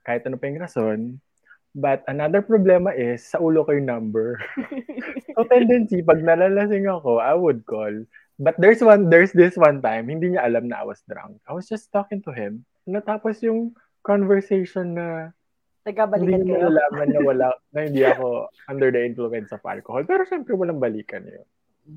[0.03, 0.99] Kahit ano pa yung rason.
[1.77, 4.41] But another problema is, sa ulo ko yung number.
[5.37, 7.93] so tendency, pag nalalasing ako, I would call.
[8.41, 11.43] But there's one, there's this one time, hindi niya alam na I was drunk.
[11.45, 12.65] I was just talking to him.
[12.89, 15.29] Natapos yung conversation na
[15.85, 16.67] hindi Nagkabalikan niya kayo.
[16.69, 20.01] malalaman na wala, na hindi ako under the influence of alcohol.
[20.07, 21.45] Pero syempre, walang balikan yun.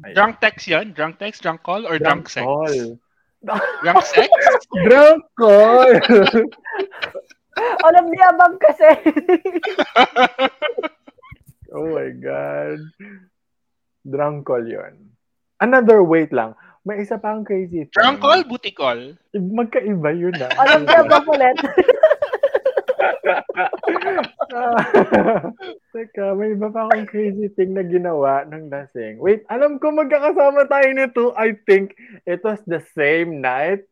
[0.04, 0.14] Ayun.
[0.16, 0.92] Drunk text yan?
[0.92, 2.44] Drunk text, drunk call, or drunk, sex?
[2.44, 2.98] call.
[3.42, 4.30] Drunk sex?
[4.86, 5.98] Drunk call!
[7.84, 8.88] Alam niya abang kasi.
[11.76, 12.80] oh my God.
[14.06, 15.12] Drunk call yun.
[15.60, 16.56] Another, wait lang.
[16.82, 17.94] May isa pang crazy thing.
[17.94, 19.14] drunk call, booty call.
[19.34, 20.50] Magkaiba yun ah.
[20.66, 21.56] Alam niya abang ulit.
[25.92, 29.18] Teka, may iba pa akong crazy thing na ginawa ng lasing.
[29.18, 31.32] Wait, alam ko magkakasama tayo nito.
[31.34, 33.84] I think it was the same night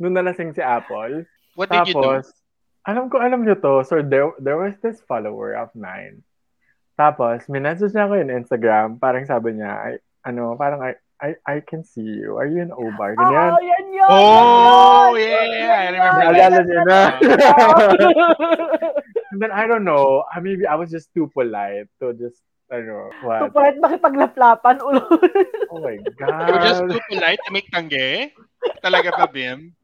[0.00, 1.26] nung nalasing si Apple.
[1.54, 2.00] What did you do?
[2.00, 2.32] Tapos,
[2.88, 3.84] alam ko, alam nyo to.
[3.84, 6.24] So, there, there was this follower of mine.
[6.96, 9.00] Tapos, minessage niya ako in Instagram.
[9.00, 9.92] Parang sabi niya, I,
[10.24, 12.40] ano, parang I, I, I can see you.
[12.40, 13.12] Are you in O-Bar?
[13.12, 13.52] Ganyan.
[13.52, 14.08] Oh, yan yun!
[14.08, 16.20] Oh, yan yun, yeah, I yan remember.
[16.24, 17.00] Naalala niyo na.
[19.30, 20.24] And then, I don't know.
[20.40, 22.40] Maybe I was just too polite to just,
[22.72, 23.52] ano, what?
[23.52, 25.04] Tupalit makipaglaplapan ulo.
[25.68, 26.88] Oh my You were just God.
[26.88, 28.32] too polite to make tangge?
[28.80, 29.76] Talaga ba, Bim?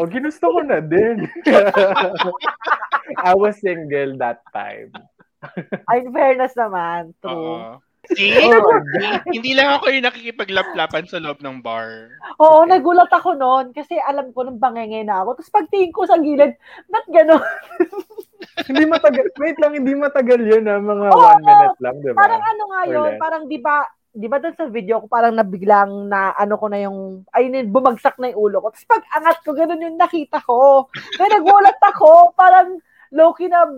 [0.00, 1.28] Oh, ginusto ko na din.
[3.28, 4.96] I was single that time.
[5.84, 7.12] Ay, in fairness naman.
[7.20, 7.76] True.
[7.76, 7.87] Oo.
[8.16, 8.32] See?
[8.48, 8.80] Oh.
[9.34, 12.08] Hindi lang ako yung nakikipaglap-lapan sa loob ng bar.
[12.40, 15.36] Oo, nagulat ako noon kasi alam ko nung bangenge na ako.
[15.38, 16.56] Tapos pagtingin ko sa gilid,
[16.88, 17.44] ba't gano'n?
[18.68, 19.24] hindi matagal.
[19.36, 20.80] Wait lang, hindi matagal yun ha.
[20.80, 22.18] Mga Oo, one minute lang, di ba?
[22.24, 23.76] Parang ano nga yun, parang di ba,
[24.08, 28.16] di ba doon sa video ko, parang nabiglang na ano ko na yung, ay, bumagsak
[28.18, 28.68] na yung ulo ko.
[28.72, 30.88] Tapos pag angat ko, ganun yung nakita ko.
[31.18, 32.80] Kaya nagulat ako, parang
[33.12, 33.68] low-key na,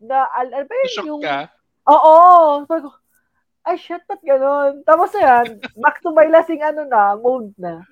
[0.00, 1.52] na, al, ano ba yun, Shock yung, ka?
[1.86, 2.14] oo,
[2.64, 2.90] sabi ko,
[3.68, 4.80] ay shit, ba't ganun?
[4.88, 7.84] Tapos yan, back to my lasing ano na, mode na.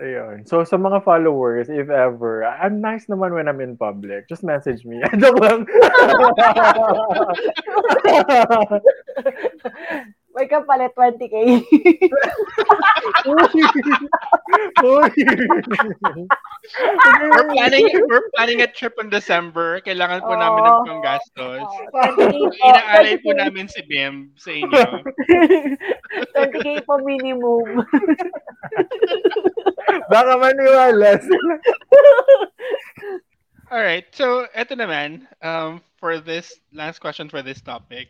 [0.00, 0.48] Ayun.
[0.48, 4.24] So, sa mga followers, if ever, I'm nice naman when I'm in public.
[4.24, 5.04] Just message me.
[5.20, 5.68] Joke lang.
[10.32, 11.60] May kapalit 20k.
[14.80, 15.12] Uy.
[17.20, 19.84] We're planning, we're planning a trip in December.
[19.84, 21.68] Kailangan po namin ng panggastos.
[21.92, 22.64] Oh, 20K po.
[22.64, 23.40] Inaalay po 20K.
[23.44, 24.84] namin si Bim sa inyo.
[26.32, 27.84] 20k po minimum.
[30.12, 31.54] Baka maniwala sila.
[33.72, 38.08] Alright, so eto naman, um, for this last question for this topic,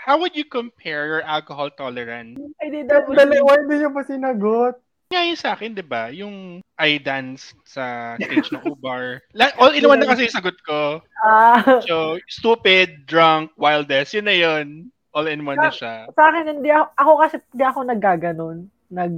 [0.00, 2.40] how would you compare your alcohol tolerance?
[2.64, 3.04] I did that.
[3.04, 4.80] Dali, why hindi niyo pa sinagot?
[5.12, 6.08] Nga yun sa akin, di ba?
[6.14, 9.20] Yung I dance sa stage ng Ubar.
[9.60, 11.04] All in one na kasi yung sagot ko.
[11.20, 14.88] Ah, So, stupid, drunk, wildest, yun na yun.
[15.12, 16.08] All in one na siya.
[16.14, 18.58] sa akin, hindi ako, ako kasi hindi ako naggaganon.
[18.90, 19.12] Nag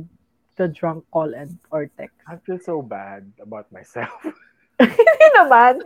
[0.57, 2.17] the drunk call and or text.
[2.29, 4.13] I feel so bad about myself.
[4.83, 5.79] Hindi naman.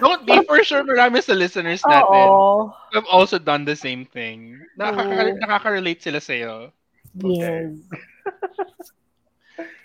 [0.00, 2.70] Don't be for sure marami sa listeners natin Oo.
[2.92, 4.60] have also done the same thing.
[4.76, 6.70] Nakaka- nakaka-relate sila sa'yo.
[7.18, 7.80] Yes.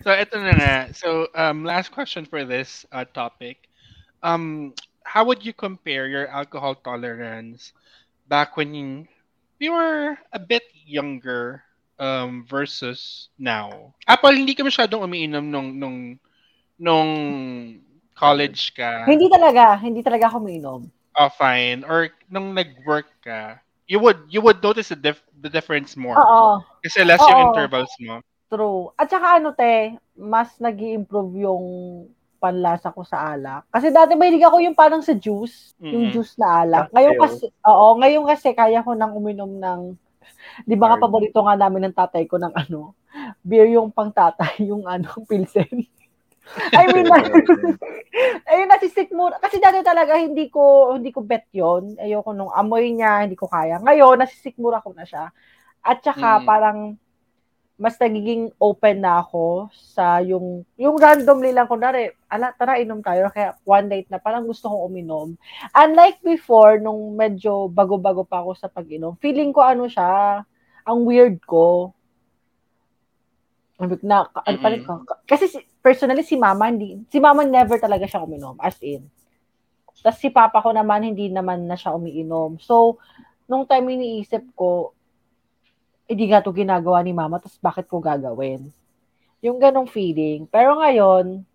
[0.06, 0.78] So, ito na nga.
[0.94, 3.66] So, um, last question for this uh, topic.
[4.22, 7.74] Um, how would you compare your alcohol tolerance
[8.30, 9.10] back when you,
[9.58, 11.66] you were a bit younger
[11.98, 13.98] um, versus now?
[14.06, 15.98] Apple, hindi ka masyadong umiinom nung, nung,
[16.78, 17.12] nung
[18.16, 19.04] college ka.
[19.06, 19.76] Hindi talaga.
[19.78, 20.82] Hindi talaga ako umiinom.
[21.16, 21.84] Oh, fine.
[21.88, 23.60] Or nung nag-work ka.
[23.86, 26.18] You would you would notice the, dif- the difference more.
[26.18, 26.66] Oo.
[26.82, 27.48] Kasi less yung Oo.
[27.54, 28.20] intervals mo.
[28.50, 28.90] True.
[28.98, 31.64] At saka ano te, mas nag improve yung
[32.42, 33.66] panlasa ko sa alak.
[33.70, 36.14] Kasi dati mahilig ako yung parang sa juice, yung Mhm.
[36.14, 36.88] juice na alak.
[36.94, 39.82] Ngayon kasi, oo, ngayon kasi kaya ko nang uminom ng,
[40.70, 42.94] di ba nga paborito nga namin ng tatay ko ng ano,
[43.42, 45.90] beer yung pang tatay, yung ano, pilsen.
[46.72, 47.10] I mean,
[48.50, 49.28] ayun, nasisik mo.
[49.42, 53.50] Kasi dati talaga hindi ko, hindi ko bet yon Ayoko nung amoy niya, hindi ko
[53.50, 53.82] kaya.
[53.82, 55.34] Ngayon, nasisikmura ko na siya.
[55.82, 56.46] At saka, Mm.
[56.46, 56.80] parang,
[57.76, 63.28] mas nagiging open na ako sa yung, yung randomly lang, kunwari, ala, tara, inom tayo.
[63.28, 65.36] Kaya one night na parang gusto kong uminom.
[65.76, 70.40] Unlike before, nung medyo bago-bago pa ako sa pag-inom, feeling ko ano siya,
[70.88, 71.92] ang weird ko.
[73.76, 75.04] Ko Na, ano pa rin ko.
[75.28, 79.06] Kasi si- personally, si mama, hindi, si mama never talaga siya uminom, as in.
[80.02, 82.58] Tapos si papa ko naman, hindi naman na siya umiinom.
[82.58, 82.98] So,
[83.46, 84.98] nung time iniisip ko,
[86.10, 88.74] hindi nga to ginagawa ni mama, tapos bakit ko gagawin?
[89.46, 90.50] Yung ganong feeling.
[90.50, 91.46] Pero ngayon,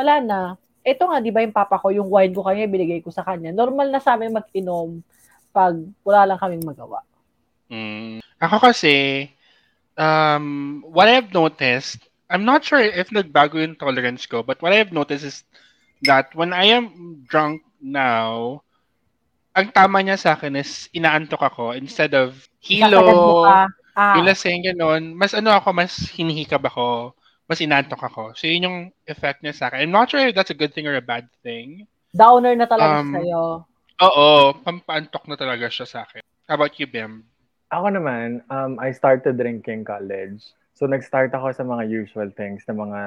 [0.00, 0.40] wala na.
[0.80, 3.52] Ito nga, di ba yung papa ko, yung wine ko kanya, binigay ko sa kanya.
[3.52, 5.04] Normal na sa amin mag-inom
[5.52, 7.04] pag wala lang kaming magawa.
[7.68, 8.24] Mm.
[8.40, 9.28] Ako kasi,
[9.96, 12.00] um, what I've noticed,
[12.34, 15.46] I'm not sure if nagbago yung tolerance ko, but what I've noticed is
[16.02, 18.58] that when I am drunk now,
[19.54, 23.38] ang tama niya sa akin is inaantok ako instead of hilo.
[23.94, 27.14] Ah, yung lasing ganon, mas ano ako, mas hinihikab ako,
[27.46, 28.34] mas inaantok ako.
[28.34, 29.86] So yun yung effect niya sa akin.
[29.86, 31.86] I'm not sure if that's a good thing or a bad thing.
[32.14, 33.62] downer na talaga Um, sa'yo.
[34.02, 34.28] Oo,
[34.62, 36.22] pampaantok na talaga siya sa akin.
[36.50, 37.26] How about you, Bim?
[37.70, 40.42] Ako naman, um, I started drinking college.
[40.74, 43.00] So, nag-start ako sa mga usual things ng mga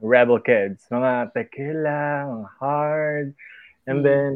[0.00, 0.88] rebel kids.
[0.88, 3.28] Mga tequila, mga hard.
[3.84, 4.04] And Mm.
[4.08, 4.32] then,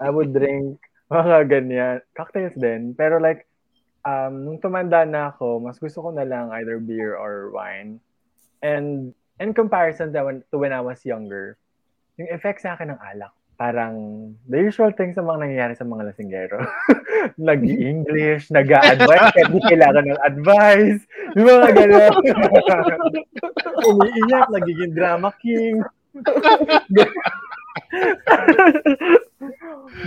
[0.00, 0.80] I would drink
[1.12, 2.00] mga ganyan.
[2.16, 2.96] Cocktails din.
[2.96, 3.44] Pero like,
[4.08, 8.00] um, nung tumanda na ako, mas gusto ko na lang either beer or wine.
[8.64, 11.60] And in comparison to when, to when I was younger,
[12.16, 13.94] yung effect sa akin ng alak, parang
[14.44, 16.60] the usual things na mga nangyayari sa mga lasinggero.
[17.40, 21.00] Nag-English, nag-a-advise, kahit di kailangan ng advice.
[21.34, 22.14] Yung mga gano'n.
[23.88, 25.80] Umiiyak, nagiging drama king.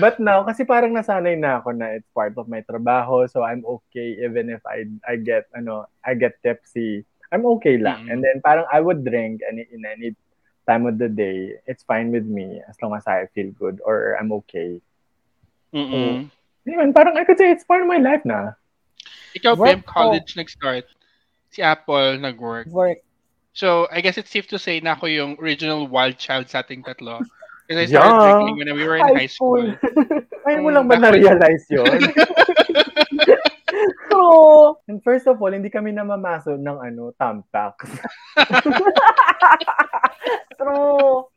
[0.01, 3.65] But now, kasi parang nasanay na ako na it's part of my trabaho, so I'm
[3.65, 7.05] okay even if I I get ano, I get tipsy.
[7.29, 8.05] I'm okay lang.
[8.05, 8.09] Mm.
[8.09, 10.17] And then parang I would drink any in any
[10.69, 11.57] time of the day.
[11.65, 14.81] It's fine with me as long as I feel good or I'm okay.
[15.73, 16.29] Mm-mm.
[16.65, 18.53] Yun, parang I could say it's part of my life na.
[19.35, 20.85] Ikaw, Work Bim, college nag-start.
[21.49, 22.67] Si Apple nag-work.
[22.69, 22.99] Work.
[23.53, 26.85] So, I guess it's safe to say na ako yung original wild child sa ating
[26.85, 27.25] tatlo.
[27.67, 28.21] Because I started Yeah.
[28.21, 29.65] drinking when we were in high school.
[30.47, 31.99] Ay, mo Mm, lang ba na-realize yun?
[34.19, 34.75] True.
[34.91, 37.87] And first of all, hindi kami namamaso ng ano, Tampax.
[40.59, 41.31] True.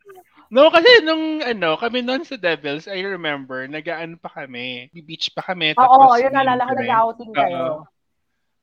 [0.53, 5.41] No, kasi nung ano, kami noon sa Devils, I remember, nag-ano pa kami, beach pa
[5.41, 5.73] kami.
[5.79, 7.65] Oo, tapos yun naalala ko, nag-outing kayo.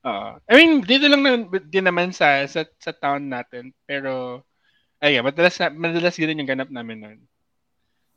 [0.06, 0.30] Oo.
[0.46, 3.74] I mean, dito lang naman, din naman sa, sa, sa town natin.
[3.90, 4.44] Pero,
[5.02, 7.18] ayun, madalas, na, madalas yun yung ganap namin noon.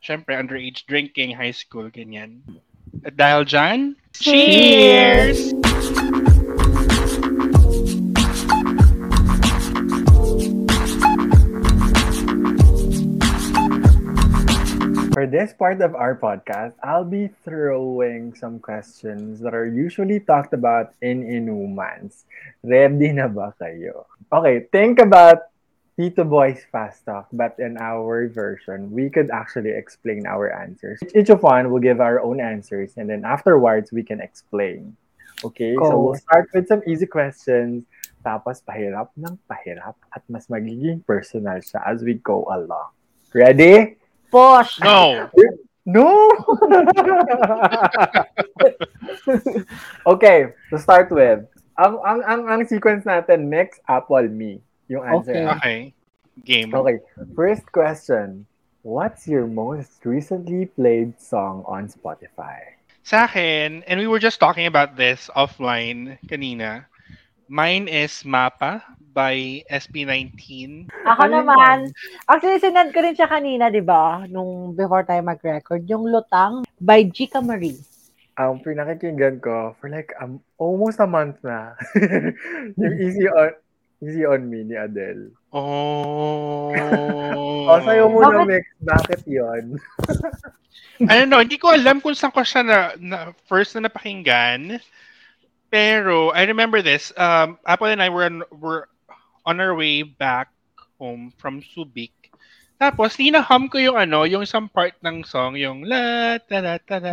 [0.03, 2.45] Siyempre, underage drinking, high school, ganyan.
[3.01, 5.49] At dahil dyan, cheers!
[15.13, 20.57] For this part of our podcast, I'll be throwing some questions that are usually talked
[20.57, 22.25] about in Inumans.
[22.65, 24.09] Ready na ba kayo?
[24.33, 25.53] Okay, think about
[25.93, 30.97] Tito Boy's Fast Talk, but in our version, we could actually explain our answers.
[31.13, 34.97] Each of one will give our own answers, and then afterwards, we can explain.
[35.45, 37.85] Okay, so we'll start with some easy questions,
[38.25, 42.89] tapos pahirap ng pahirap, at mas magiging personal siya as we go along.
[43.29, 44.01] Ready?
[44.33, 44.81] Posh.
[44.81, 45.29] No!
[45.85, 46.09] No!
[50.07, 51.45] okay, to start with,
[51.77, 54.57] ang, ang, ang, ang sequence natin, next, Apple, me.
[54.89, 55.37] Yung answer.
[55.37, 55.53] Okay.
[55.53, 55.79] Okay.
[56.41, 56.73] Game.
[56.73, 56.97] Okay,
[57.37, 58.49] first question.
[58.81, 62.81] What's your most recently played song on Spotify?
[63.05, 66.89] Sa akin, and we were just talking about this offline kanina,
[67.53, 68.81] mine is Mapa
[69.13, 70.89] by SB19.
[71.05, 71.93] Ako naman,
[72.25, 74.25] actually sinend ko rin siya kanina, di ba?
[74.25, 77.77] Nung before tayo mag-record, yung Lutang by Gika Marie.
[78.41, 81.77] Ang pinakikinggan ko for like um, almost a month na.
[82.81, 83.53] yung Easy on
[84.01, 85.29] Easy on Me ni Adele.
[85.53, 86.73] Oh.
[87.69, 88.49] O, sa'yo muna, Bakit?
[88.49, 88.65] Mix.
[88.81, 89.65] Bakit yon?
[91.05, 94.81] I don't know, hindi ko alam kung saan ko siya na, na first na napakinggan.
[95.73, 97.09] Pero I remember this.
[97.17, 98.85] Um, Apple and I were on, were
[99.41, 100.53] on our way back
[101.01, 102.13] home from Subic.
[102.77, 107.01] Tapos ninahum ko yung ano, yung isang part ng song, yung la ta ta ta
[107.01, 107.09] ta.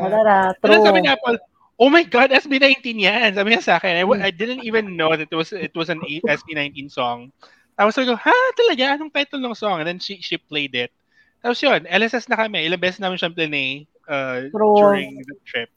[0.61, 1.41] Then sabi ni Apple,
[1.81, 3.33] oh my God, SB19 yan.
[3.33, 3.97] Sabi niya sa akin.
[3.97, 7.33] I, I didn't even know that it was it was an A- SB19 song.
[7.81, 9.01] Tapos sabi ko, ha, talaga?
[9.01, 9.81] Anong title ng song?
[9.81, 10.93] And then she, she played it.
[11.41, 12.69] Tapos yun, LSS na kami.
[12.69, 14.77] Ilang beses namin siyang plinay uh, True.
[14.77, 15.73] during the trip.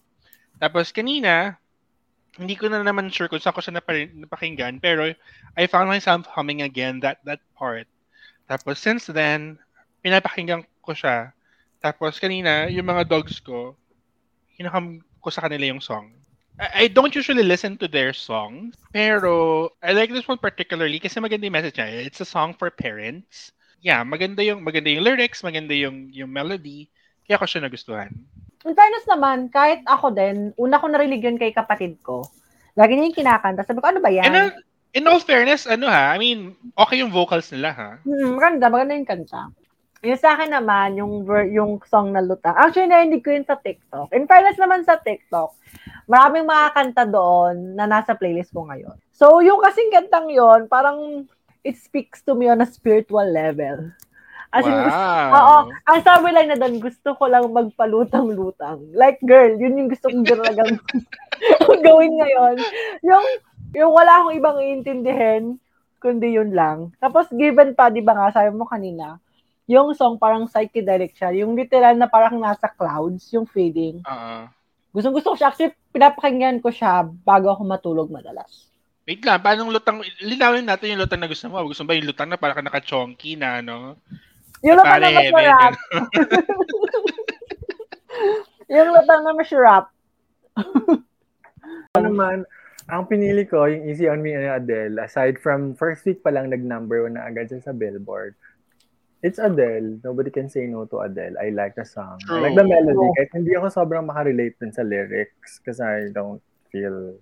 [0.59, 1.62] Tapos kanina,
[2.38, 4.81] hindi ko na naman sure kung saan ko siya napakinggan.
[4.81, 5.13] Pero
[5.53, 7.86] I found myself humming again that that part.
[8.49, 9.61] Tapos since then,
[10.01, 11.31] pinapakinggan ko siya.
[11.84, 13.75] Tapos kanina, yung mga dogs ko,
[14.57, 16.11] hinaham ko sa kanila yung song.
[16.59, 21.19] I, I don't usually listen to their songs, pero I like this one particularly kasi
[21.19, 22.05] maganda yung message niya.
[22.05, 23.51] It's a song for parents.
[23.84, 26.88] Yeah, maganda yung maganda yung lyrics, maganda yung yung melody.
[27.27, 28.11] Kaya ko siya nagustuhan.
[28.64, 32.24] In fairness naman, kahit ako din, una ko narinig yun kay kapatid ko.
[32.80, 33.68] Lagi niya yung kinakanta.
[33.68, 34.24] Sabi ko, ano ba yan?
[34.24, 34.49] And uh,
[34.95, 37.89] in all fairness, ano ha, I mean, okay yung vocals nila ha.
[38.07, 39.51] Hmm, maganda, maganda yung kanta.
[40.03, 42.55] Yung sa akin naman, yung ver- yung song na Lutang.
[42.55, 44.11] Actually, narinig ko yun sa TikTok.
[44.16, 45.55] In fairness naman sa TikTok,
[46.07, 48.95] maraming mga kanta doon na nasa playlist ko ngayon.
[49.16, 51.28] So, yung kasing kantang yon parang
[51.64, 53.95] it speaks to me on a spiritual level.
[54.54, 55.01] As in, gusto,
[55.34, 55.66] oo, wow.
[55.89, 58.93] ang sabi lang na doon, gusto ko lang magpalutang-lutang.
[58.93, 60.78] Like, girl, yun yung gusto kong talagang
[61.89, 62.56] gawin ngayon.
[63.01, 63.26] Yung,
[63.74, 65.58] yung wala akong ibang iintindihin,
[65.97, 66.93] kundi yun lang.
[67.01, 69.18] Tapos, given pa, di ba nga, sabi mo kanina,
[69.66, 71.34] yung song parang psychedelic siya.
[71.41, 74.06] Yung literal na parang nasa clouds, yung feeling.
[74.06, 74.38] Oo.
[74.93, 75.49] Gustong gusto ko siya.
[75.49, 78.70] Actually, pinapakinggan ko siya bago ako matulog madalas.
[79.04, 81.60] Wait lang, paano lutang, linawin natin yung lutang na gusto mo.
[81.66, 83.97] Gusto mo ba yung lutang na parang ka naka-chonky na, no?
[84.64, 85.74] Yung lutang na masarap.
[88.72, 89.86] yung lutang na masarap.
[91.93, 92.38] Ano naman,
[92.91, 96.51] Ang pinili ko, yung Easy on Me and Adele, aside from first week pa lang
[96.51, 98.36] nag-number one na agad siya sa Billboard,
[99.24, 100.03] it's Adele.
[100.03, 101.39] Nobody can say no to Adele.
[101.39, 102.20] I like the song.
[102.28, 102.76] I like the True.
[102.76, 102.99] melody.
[102.99, 103.16] True.
[103.16, 106.43] Kahit hindi ako sobrang makarelate dun sa lyrics because I don't
[106.76, 107.16] feel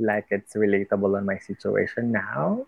[0.00, 2.64] like it's relatable on my situation now.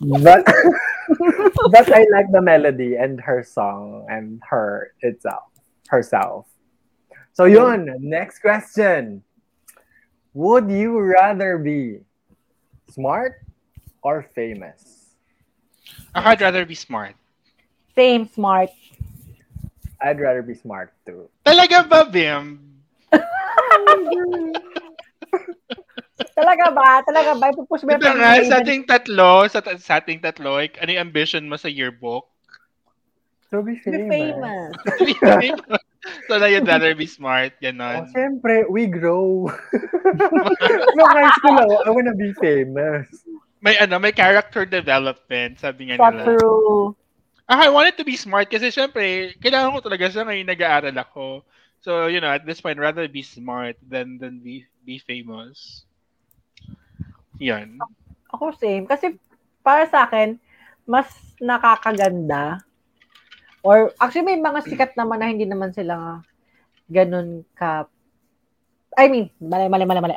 [0.00, 0.44] But
[1.70, 5.50] but I like the melody and her song and her itself,
[5.88, 6.46] herself.
[7.32, 7.54] So mm.
[7.54, 9.22] yun, next question.
[10.34, 12.00] Would you rather be
[12.90, 13.42] smart
[14.02, 15.14] or famous?
[16.14, 17.14] I'd rather be smart.
[17.94, 18.70] Same, smart.
[20.00, 21.28] I'd rather be smart too.
[21.44, 22.62] Talaga ba, Bim?
[26.38, 26.88] Talaga ba?
[27.02, 27.50] Talaga ba?
[27.50, 31.10] Ipupush mo yung Ito nga, sa ating tatlo, sa, sa ating tatlo, like, ano yung
[31.10, 32.30] ambition mo sa yearbook?
[33.50, 34.44] So be Be famous.
[34.44, 34.76] famous.
[36.28, 37.54] so na you'd rather be smart,
[37.90, 38.06] Oh, ganon.
[38.14, 39.48] syempre, we grow.
[40.94, 43.08] no, high school ako, I wanna be famous.
[43.60, 46.38] May ano, may character development, sabi nga nila.
[46.38, 46.94] true.
[47.48, 51.42] Ah, I wanted to be smart kasi syempre, kailangan ko talaga siya ngayon nag-aaral ako.
[51.80, 55.87] So, you know, at this point, rather be smart than than be be famous.
[57.38, 57.78] Yan.
[58.34, 58.84] Ako same.
[58.84, 59.16] Kasi
[59.62, 60.36] para sa akin,
[60.84, 61.08] mas
[61.38, 62.62] nakakaganda.
[63.62, 66.22] Or actually may mga sikat naman na hindi naman sila
[66.88, 67.86] ganun ka
[68.98, 70.16] I mean, mali, mali, mali, mali.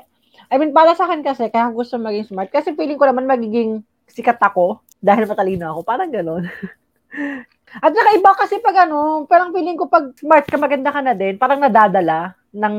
[0.49, 2.49] I mean, para sa akin kasi, kaya gusto maging smart.
[2.49, 5.79] Kasi feeling ko naman magiging sikat ako dahil matalino ako.
[5.85, 6.49] Parang ganun.
[7.85, 11.13] At saka iba kasi pag ano, parang feeling ko pag smart ka, maganda ka na
[11.15, 12.75] din, parang nadadala ng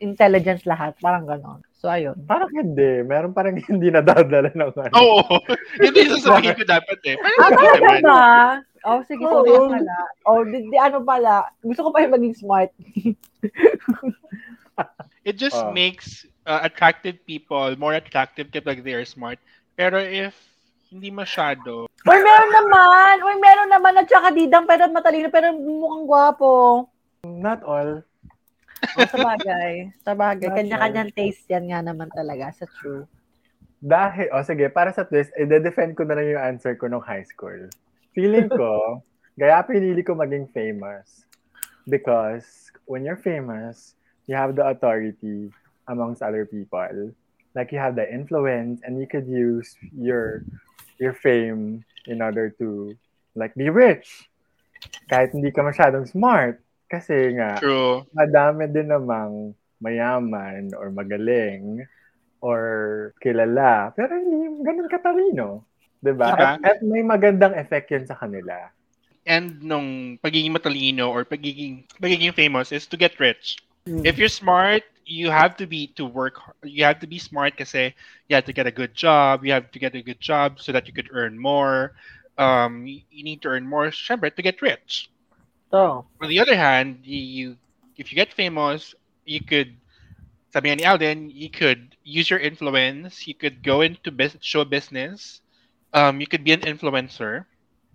[0.00, 0.96] intelligence lahat.
[1.02, 1.60] Parang ganun.
[1.80, 2.12] So, ayun.
[2.28, 3.00] Parang hindi.
[3.02, 4.92] Meron parang hindi nadadala ng ano.
[4.94, 5.40] Oo.
[5.82, 7.16] Yun din sasabihin ko dapat eh.
[7.16, 8.00] Pero Ah, hindi naman.
[8.04, 8.24] ba?
[8.80, 9.32] Oh, sige, Oo.
[9.44, 9.96] sorry pala.
[10.24, 11.48] Oh, di, di, ano pala.
[11.60, 12.68] Gusto ko pa yung maging smart.
[15.24, 15.72] It just Ah.
[15.72, 19.36] makes uh, attractive people more attractive kapag they are smart.
[19.72, 20.32] Pero if
[20.88, 23.14] hindi masyado, Uy, meron naman!
[23.20, 26.52] Uy, meron naman at saka didang pero matalino pero mukhang gwapo.
[27.22, 28.00] Not all.
[28.96, 29.72] Oh, sa bagay.
[30.02, 30.48] Sa bagay.
[30.48, 32.52] Not Kanya-kanyang taste yan nga naman talaga.
[32.56, 33.04] Sa true.
[33.80, 37.04] Dahil, o oh, sige, para sa twist, i-defend ko na lang yung answer ko nung
[37.04, 37.68] high school.
[38.12, 39.00] Feeling ko,
[39.40, 41.24] kaya pinili ko maging famous.
[41.88, 43.96] Because when you're famous,
[44.28, 45.48] you have the authority
[45.88, 47.12] amongst other people.
[47.56, 50.46] Like you have the influence and you could use your
[51.00, 52.94] your fame in order to
[53.34, 54.28] like be rich.
[55.10, 56.62] Kahit hindi ka masyadong smart.
[56.90, 58.02] Kasi nga, true.
[58.10, 61.86] madami din namang mayaman or magaling
[62.42, 62.60] or
[63.22, 65.62] kilala, pero hindi ganun katalino.
[66.02, 66.34] Diba?
[66.34, 66.58] Diba?
[66.58, 68.74] At, at may magandang effect yun sa kanila.
[69.22, 73.60] And nung pagiging matalino or pagiging pagiging famous is to get rich.
[73.86, 74.02] Mm.
[74.02, 76.40] If you're smart, you have to be to work.
[76.64, 77.92] You have to be smart kasi
[78.26, 79.44] you have to get a good job.
[79.44, 81.94] You have to get a good job so that you could earn more.
[82.40, 85.12] Um, you you need to earn more, syempre, to get rich.
[85.70, 87.56] So, On the other hand, you, you
[87.96, 88.94] if you get famous,
[89.24, 89.76] you could
[90.52, 95.40] sabi ni Alden, you could use your influence, you could go into bus- show business,
[95.92, 97.46] um, you could be an influencer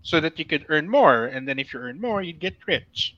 [0.02, 1.26] so that you could earn more.
[1.26, 3.16] And then if you earn more, you'd get rich.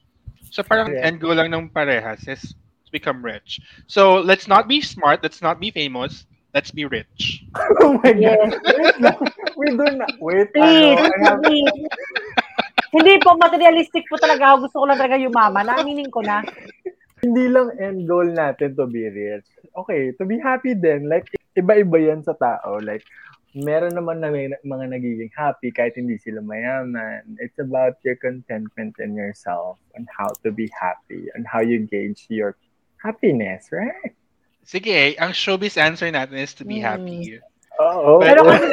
[0.49, 1.01] So parang Yeah.
[1.01, 2.41] end goal lang ng parehas is
[2.85, 3.59] to become rich.
[3.87, 7.43] So let's not be smart, let's not be famous, let's be rich.
[7.81, 8.37] oh my yes.
[8.41, 8.55] God.
[8.65, 9.19] Wait lang.
[9.57, 10.13] We do not.
[10.19, 11.87] Wait, Please, ano, I have, please.
[12.91, 14.69] Hindi po, materialistic po talaga ako.
[14.69, 15.65] Gusto ko lang talaga yumaman.
[15.67, 16.43] Naaminin ko na.
[17.17, 19.47] hindi lang end goal natin to be rich.
[19.73, 21.09] Okay, to be happy din.
[21.09, 21.25] Like,
[21.57, 22.77] iba-iba yan sa tao.
[22.77, 23.01] Like,
[23.57, 27.25] meron naman na may, mga nagiging happy kahit hindi sila mayaman.
[27.41, 32.29] It's about your contentment in yourself and how to be happy and how you gauge
[32.29, 32.53] your
[33.01, 34.13] happiness, right?
[34.61, 36.87] Sige, ang showbiz answer natin is to be Hmm.
[37.01, 37.41] happy.
[37.81, 38.19] Oo.
[38.21, 38.67] Pero kasi,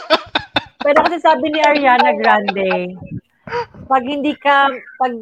[0.86, 2.94] pero kasi sabi ni Ariana Grande,
[3.86, 5.14] pag hindi ka, pag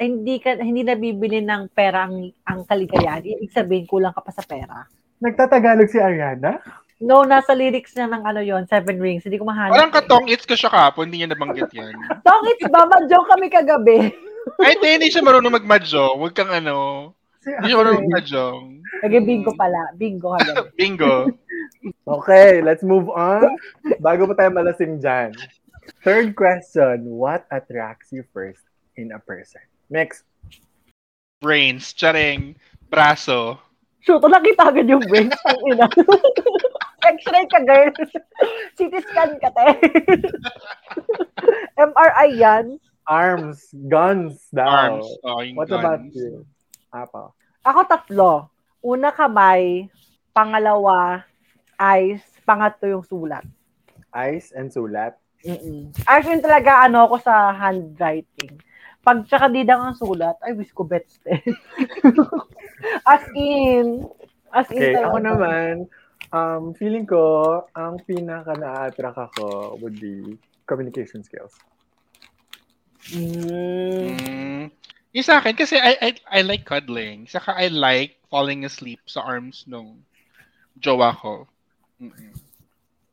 [0.00, 4.44] hindi ka, hindi nabibili ng pera ang, ang kaligayahan, ibig sabihin kulang ka pa sa
[4.44, 4.88] pera.
[5.20, 6.60] Nagtatagalog si Ariana?
[7.00, 9.24] No, nasa lyrics niya ng ano yon Seven Rings.
[9.24, 9.72] Hindi ko mahanap.
[9.72, 11.96] Parang katong it's ko siya kapon, hindi niya nabanggit yan.
[12.28, 12.84] Tong, it's ba?
[12.84, 13.98] Mag-joke kami kagabi.
[14.64, 16.16] Ay, hindi, hindi siya marunong magmadyo.
[16.20, 17.12] Huwag kang ano.
[17.40, 18.12] Si Hindi siya marunong Ariana.
[18.12, 18.44] magmadyo.
[19.00, 19.80] Nag-bingo pala.
[19.96, 20.68] Bingo kagabi.
[20.80, 21.14] Bingo.
[22.04, 23.48] Okay, let's move on.
[24.04, 25.32] Bago pa tayo malasing dyan.
[26.00, 28.62] Third question, what attracts you first
[28.96, 29.60] in a person?
[29.90, 30.24] Next.
[31.40, 32.56] Brains, charing,
[32.90, 33.58] braso.
[34.00, 35.36] Shoot, nakita agad yung brains.
[35.44, 35.86] Ang ina.
[37.00, 37.90] X-ray ka, girl.
[38.76, 39.68] CT scan ka, te.
[41.90, 42.66] MRI yan.
[43.08, 45.00] Arms, guns daw.
[45.00, 45.08] Arms.
[45.24, 45.80] Oh, What guns.
[45.80, 46.44] about you?
[46.92, 47.32] Apa.
[47.64, 48.32] Ako tatlo.
[48.80, 49.88] Una kamay,
[50.32, 51.24] pangalawa
[51.76, 53.44] ice, pangatlo yung sulat.
[54.16, 55.16] Ice and sulat.
[55.44, 55.92] Mm-mm.
[56.04, 58.60] Actually, talaga, ano ako sa handwriting.
[59.00, 61.40] Pag tsaka didang ang sulat, ay, wish ko bets din.
[63.08, 64.04] as in,
[64.52, 65.08] as in Okay, talaga.
[65.08, 65.74] ako naman,
[66.36, 70.36] um, feeling ko, ang pinaka na-attract ako would be
[70.68, 71.56] communication skills.
[73.16, 74.20] Mm.
[74.20, 74.64] Mm.
[75.16, 77.24] Yung sa akin, kasi I, I, I like cuddling.
[77.26, 80.04] Saka I like falling asleep sa arms nung
[80.78, 81.48] jowa ko.
[81.98, 82.49] Mm-mm.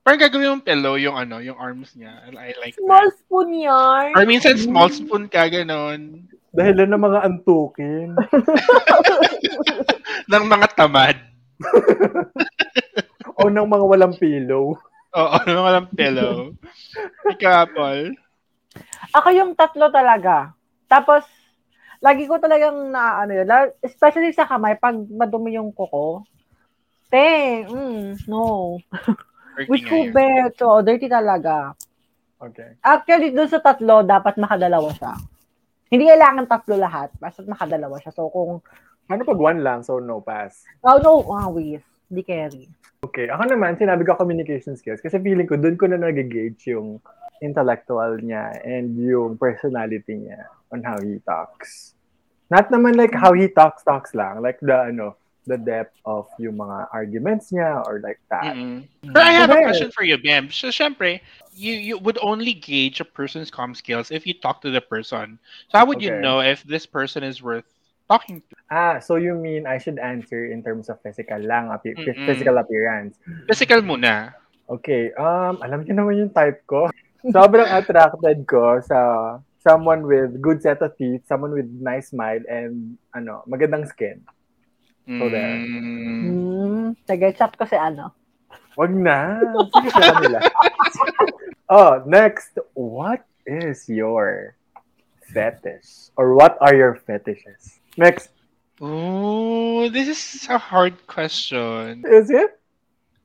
[0.08, 2.32] Parang gagawin yung pillow, yung ano, yung arms niya.
[2.32, 3.20] I, like Small that.
[3.20, 4.16] spoon yarn.
[4.16, 6.32] Or minsan small spoon ka, ganon.
[6.56, 8.16] Dahil ng mga antukin.
[10.32, 11.20] Ng mga tamad.
[13.40, 14.80] o ng mga walang pillow.
[15.12, 16.56] Oo, ng walang pillow.
[17.28, 18.16] Ikaw, Apple.
[19.12, 20.56] Ako yung tatlo talaga.
[20.88, 21.28] Tapos,
[22.00, 26.24] lagi ko talagang na, ano yun, la- especially sa kamay, pag madumi yung kuko,
[27.12, 28.80] te, mm, no.
[29.58, 30.54] Working Wish ko bet.
[30.86, 31.74] Dirty talaga.
[32.38, 32.78] Okay.
[32.86, 35.18] Actually, dun sa tatlo, dapat makadalawa siya.
[35.90, 38.14] Hindi kailangan tatlo lahat, basta makadalawa siya.
[38.14, 38.62] So, kung,
[39.08, 40.68] Ano pag one lang, so no pass?
[40.84, 41.80] oh no, ah, wait,
[42.12, 42.68] di carry.
[43.00, 47.00] Okay, ako naman, sinabi ko communication skills kasi feeling ko doon ko na nag-gauge yung
[47.40, 50.44] intellectual niya and yung personality niya
[50.76, 51.96] on how he talks.
[52.52, 54.44] Not naman like how he talks, talks lang.
[54.44, 55.16] Like the, ano,
[55.48, 58.54] the depth of yung mga arguments niya or like that.
[58.54, 58.86] Mm-mm.
[59.16, 60.52] But I have a question for you, Bam.
[60.52, 61.24] So, syempre,
[61.56, 65.40] you, you would only gauge a person's com skills if you talk to the person.
[65.72, 67.66] So, how would you know if this person is worth
[68.12, 68.54] talking to?
[68.70, 72.28] Ah, so you mean I should answer in terms of physical lang, api- Mm-mm.
[72.28, 73.18] physical appearance.
[73.48, 74.36] Physical muna.
[74.68, 76.92] Okay, um, alam niyo naman yung type ko.
[77.36, 79.00] Sobrang attracted ko sa
[79.64, 84.24] someone with good set of teeth, someone with nice smile, and ano, magandang skin.
[85.08, 85.56] So there.
[85.56, 86.20] Mm.
[86.28, 88.12] Hmm, sige, chat ko si ano.
[88.76, 89.40] Wag na.
[89.72, 90.40] Sige sa kanila.
[91.72, 92.60] oh, next.
[92.76, 94.60] What is your
[95.32, 96.12] fetish?
[96.20, 97.80] Or what are your fetishes?
[97.96, 98.36] Next.
[98.84, 102.04] Oh, this is a hard question.
[102.04, 102.60] Is it?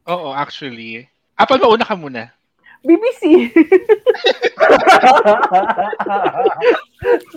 [0.06, 1.10] Oo, actually.
[1.34, 2.30] Apple, mauna ka muna.
[2.86, 3.50] BBC.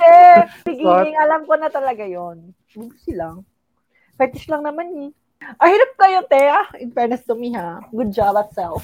[0.06, 2.54] eh, beginning, alam ko na talaga yon.
[2.70, 3.42] BBC lang.
[4.16, 5.12] Fetish lang naman eh.
[5.60, 6.42] Ah, hirap kayo, te.
[6.48, 7.84] Ah, in fairness to me, ha.
[7.92, 8.82] Good job at self.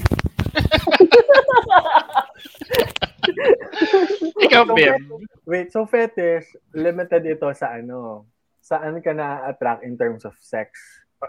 [4.42, 5.02] Ikaw, So, Bim.
[5.46, 8.26] Wait, so fetish, limited ito sa ano?
[8.62, 10.78] Saan ka na-attract in terms of sex?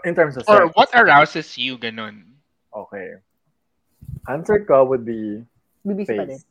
[0.05, 0.73] In terms of Or sex.
[0.75, 2.25] what arouses you, ganun?
[2.73, 3.17] Okay.
[4.27, 5.43] Answer ko would be
[5.85, 6.39] BBC pa din.
[6.39, 6.45] face.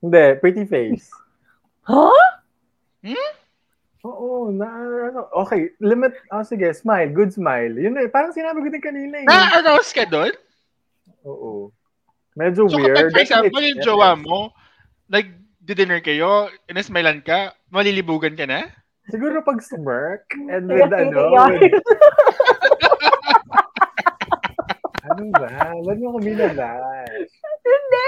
[0.00, 1.10] Hindi, pretty face.
[1.82, 2.12] Huh?
[4.06, 4.66] Oo, na,
[5.10, 7.74] ano, okay, limit, oh sige, smile, good smile.
[7.74, 9.26] Yun eh, parang sinabi ko din kanina eh.
[9.26, 10.30] Na-arouse ka doon?
[11.26, 11.74] Oo.
[12.38, 12.94] Medyo So, weird.
[12.94, 13.86] kapag, for example, yung it.
[13.86, 14.54] jowa mo,
[15.10, 18.70] nag-dinner kayo, inismailan ka, malilibugan ka na?
[19.10, 21.18] Siguro pag smirk and Sige, with ano,
[25.08, 25.48] ano ba?
[25.74, 27.32] Ba't mo ko binabash?
[27.66, 28.06] Hindi!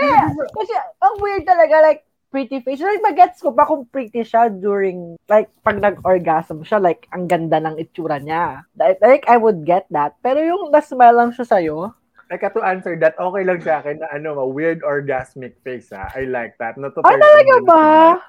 [0.55, 0.73] Kasi,
[1.03, 2.81] ang weird talaga, like, pretty face.
[2.81, 7.59] Like, magets ko pa kung pretty siya during, like, pag nag-orgasm siya, like, ang ganda
[7.59, 8.65] ng itsura niya.
[8.79, 10.15] Like, like, I would get that.
[10.23, 11.93] Pero yung na-smile lang siya sa'yo,
[12.31, 16.15] Like, to answer that, okay lang sa akin na ano, a weird orgasmic face ha.
[16.15, 16.79] I like that.
[16.79, 17.83] Not to ay, turn talaga ba?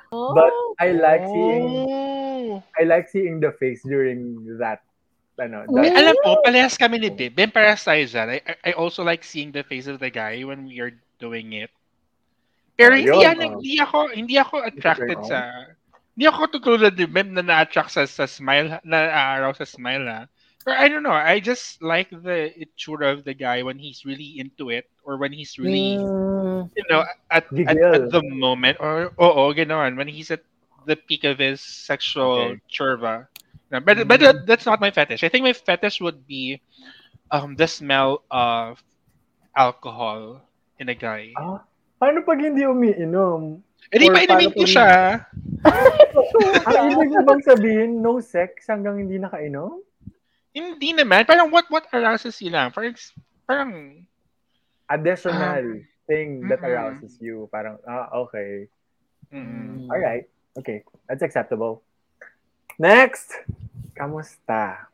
[0.10, 1.66] the- But I like seeing
[2.41, 2.66] Oh.
[2.82, 4.82] I like seeing the face during that
[5.38, 7.30] ano, that, alam mo, parehas kami ni Bim.
[7.30, 8.41] Bim, parehas tayo dyan.
[8.41, 11.70] I, I also like seeing the face of the guy when we are doing it.
[12.82, 13.61] Pero Oh, hindi, yun, ano, oh.
[13.61, 15.53] hindi ako hindi ako attracted sa
[16.17, 20.21] hindi ako tutulad ni Bim na na-attract sa, sa smile, na araw sa smile ha.
[20.65, 24.38] Pero I don't know, I just like the itsura of the guy when he's really
[24.41, 26.09] into it or when he's really,
[26.43, 30.43] Mm, you know, at, at, at the moment or oo, ganoon, when he's at
[30.88, 32.61] the peak of his sexual Okay.
[32.69, 33.27] churva.
[33.71, 35.23] No, but but that, that's not my fetish.
[35.23, 36.61] I think my fetish would be
[37.32, 38.82] um the smell of
[39.55, 40.41] alcohol
[40.79, 41.39] in a guy.
[41.39, 41.65] ah,
[42.02, 43.62] paano pag hindi umiinom?
[43.93, 45.22] Eh di pa inumin ko siya.
[46.66, 49.78] Ang ibig mo bang sabihin, no sex hanggang hindi nakainom?
[50.49, 51.30] Hindi naman.
[51.30, 52.74] Parang what what arouses you lang?
[52.74, 52.97] Parang,
[53.45, 53.72] parang
[54.91, 56.68] Additional thing that mm-mm.
[56.68, 57.47] arouses you.
[57.47, 58.68] Parang, ah, okay.
[59.32, 60.28] mm, Alright.
[60.60, 60.84] Okay.
[61.08, 61.80] That's acceptable.
[62.76, 63.32] Next!
[63.95, 64.91] Kamusta?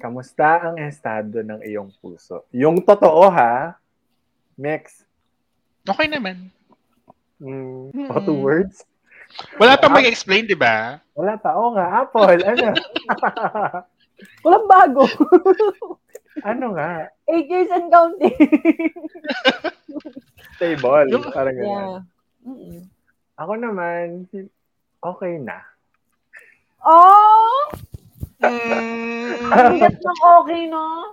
[0.00, 2.48] Kamusta ang estado ng iyong puso?
[2.48, 3.76] Yung totoo ha?
[4.56, 5.04] Next.
[5.84, 6.50] Okay naman.
[7.40, 8.84] Mm, oh, two words?
[9.56, 10.98] Wala pa mag-explain, di ba?
[11.14, 11.54] Wala pa.
[11.56, 12.42] Oo nga, Apple.
[12.42, 12.74] Ano?
[14.44, 15.04] walang bago.
[16.40, 17.10] Ano nga?
[17.28, 18.32] Eight years and counting.
[20.56, 21.04] Stable.
[21.10, 22.00] Yung- Parang yeah.
[22.46, 22.86] Mm-mm.
[23.36, 24.48] Ako naman, si-
[25.02, 25.60] okay na.
[26.80, 27.68] Oh!
[28.40, 31.12] Mm, Hanggat ng okay, no?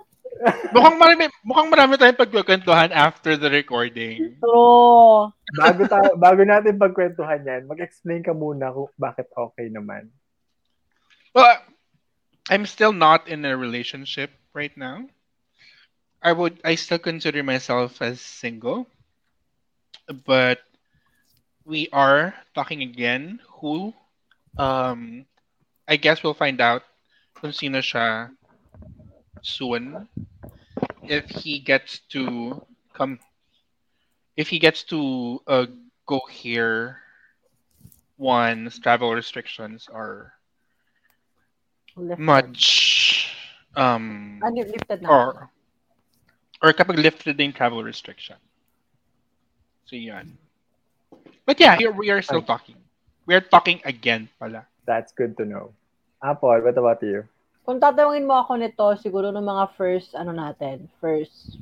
[0.74, 4.38] Mukhang marami, mukhang marami tayong pagkukwentuhan after the recording.
[4.38, 5.32] True.
[5.56, 10.12] Bago, tayo, bago natin pagkwentuhan yan, mag-explain ka muna kung bakit okay naman.
[11.34, 11.60] Well,
[12.48, 15.06] I'm still not in a relationship right now.
[16.22, 18.88] I would I still consider myself as single.
[20.08, 20.58] But
[21.68, 23.92] we are talking again who
[24.56, 25.28] um
[25.86, 26.82] I guess we'll find out
[27.36, 28.32] kung sino siya
[29.42, 30.08] soon
[31.08, 32.62] if he gets to
[32.94, 33.18] come
[34.36, 35.66] if he gets to uh,
[36.06, 37.00] go here
[38.18, 40.34] once travel restrictions are
[41.96, 42.18] Lifted.
[42.18, 43.34] much
[43.76, 45.10] um Ano, lifted na.
[45.10, 45.50] or
[46.62, 48.36] or kapag lifted na yung travel restriction.
[49.84, 50.38] So yan.
[51.46, 52.76] But yeah, here we are still talking.
[53.26, 54.66] We are talking again pala.
[54.86, 55.74] That's good to know.
[56.22, 57.28] Apple, what about you?
[57.68, 61.60] Kung tatawagin mo ako nito, siguro ng mga first, ano natin, first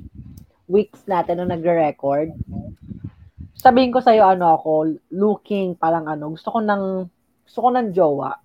[0.71, 2.31] weeks natin na nagre-record,
[3.59, 7.11] sabihin ko sa'yo, ano ako, looking, parang ano, gusto ko ng,
[7.43, 8.39] gusto ko ng jowa.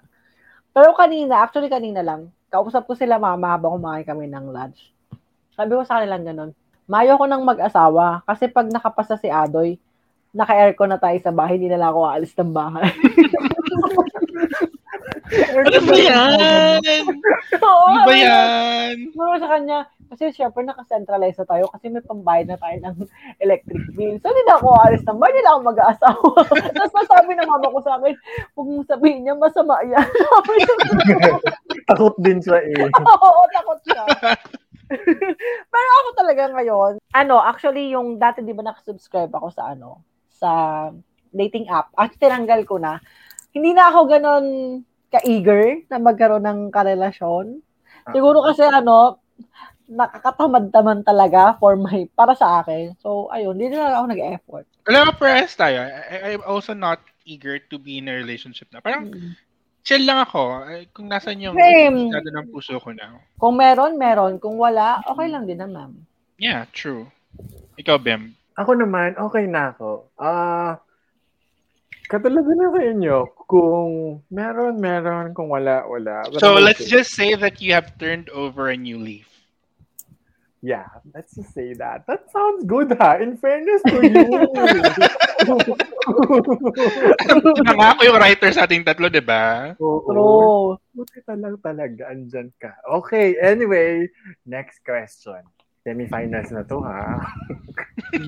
[0.75, 4.91] Pero kanina, actually kanina lang, kausap ko sila mama habang kumakain kami ng lunch.
[5.55, 6.51] Sabi ko sa kanilang ganun,
[6.91, 9.79] mayo ko ng mag-asawa kasi pag nakapasa si Adoy,
[10.35, 12.91] naka-aircon na tayo sa bahay, hindi na lang ako aalis ng bahay.
[15.33, 16.81] Ano ba yan?
[17.65, 18.95] Oo, Ano ba ko, yan?
[19.13, 19.79] Siguro sa kanya,
[20.13, 22.97] kasi syempre nakacentralize na tayo kasi may pambayad na tayo ng
[23.41, 24.21] electric bill.
[24.21, 26.29] So, hindi na ako alis ng hindi na ako mag-aasawa.
[26.77, 28.15] Tapos masabi ng mama ko sa akin,
[28.53, 30.05] huwag mong sabihin niya, masama yan.
[31.89, 32.93] Takot din siya eh.
[32.93, 34.05] Oo, takot siya.
[35.73, 40.51] Pero ako talaga ngayon, ano, actually yung dati di ba nakasubscribe ako sa ano, sa
[41.33, 41.89] dating app.
[41.97, 43.01] At tinanggal ko na.
[43.57, 44.45] Hindi na ako ganon
[45.13, 47.61] ka-eager na magkaroon ng karelasyon.
[48.11, 49.23] Siguro kasi ano,
[49.93, 52.97] nakakatamad-tamad talaga for my, para sa akin.
[52.99, 54.67] So, ayun, hindi na ako nag-effort.
[54.89, 55.85] Wala ka parehas tayo.
[55.85, 56.99] I, I'm also not
[57.29, 58.81] eager to be in a relationship na.
[58.81, 59.13] Parang
[59.85, 60.65] chill lang ako.
[60.67, 63.21] Ay, Kung nasan yung estado ng puso ko na.
[63.37, 64.41] Kung meron, meron.
[64.41, 65.95] Kung wala, okay lang din naman.
[66.41, 67.07] Yeah, true.
[67.79, 68.35] Ikaw, Bem.
[68.59, 70.13] Ako naman, okay na ako.
[70.21, 70.77] Ah,
[72.05, 73.17] katulad na sa inyo,
[73.53, 76.25] kung meron, meron, kung wala, wala.
[76.25, 76.89] But So I'm let's okay.
[76.89, 79.29] just say that you have turned over a new leaf.
[80.65, 82.07] Yeah, let's just say that.
[82.07, 84.15] That sounds good ha, in fairness to you.
[87.67, 89.75] Nangako yung writer sa ating tatlo, di ba?
[89.83, 90.07] Oo.
[90.07, 90.79] True.
[90.95, 92.71] Buti ka lang talaga, andyan ka.
[93.03, 94.07] Okay, anyway,
[94.47, 95.43] next question.
[95.83, 97.19] Semifinals na to ha.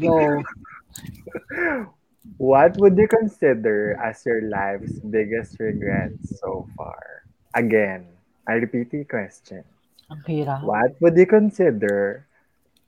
[0.03, 0.19] Go.
[2.39, 7.25] What would you consider as your life's biggest regret so far?
[7.55, 8.07] Again,
[8.49, 9.65] I repeat the question.
[10.11, 10.63] Ang hirap.
[10.63, 12.27] What would you consider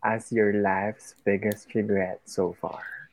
[0.03, 3.11] as your life's biggest regret so far?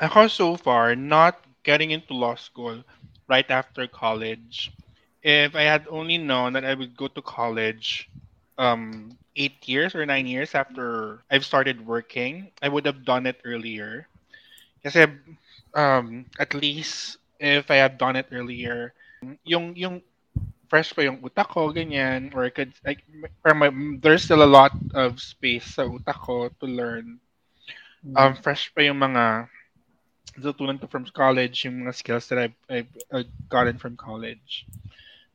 [0.00, 2.84] Ako so far, not getting into law school
[3.28, 4.72] right after college.
[5.22, 8.08] If I had only known that I would go to college
[8.58, 13.40] um, eight years or nine years after I've started working, I would have done it
[13.44, 14.08] earlier.
[14.86, 15.10] Kasi
[15.74, 18.94] um, at least if I have done it earlier,
[19.42, 20.06] yung yung
[20.70, 23.02] fresh pa yung utak ko, ganyan, or I could, like,
[23.46, 23.70] or my,
[24.02, 27.18] there's still a lot of space sa utak ko to learn.
[28.14, 29.50] Um, fresh pa yung mga
[30.38, 34.66] natutunan ko from college, yung mga skills that I've, I've, I've gotten from college.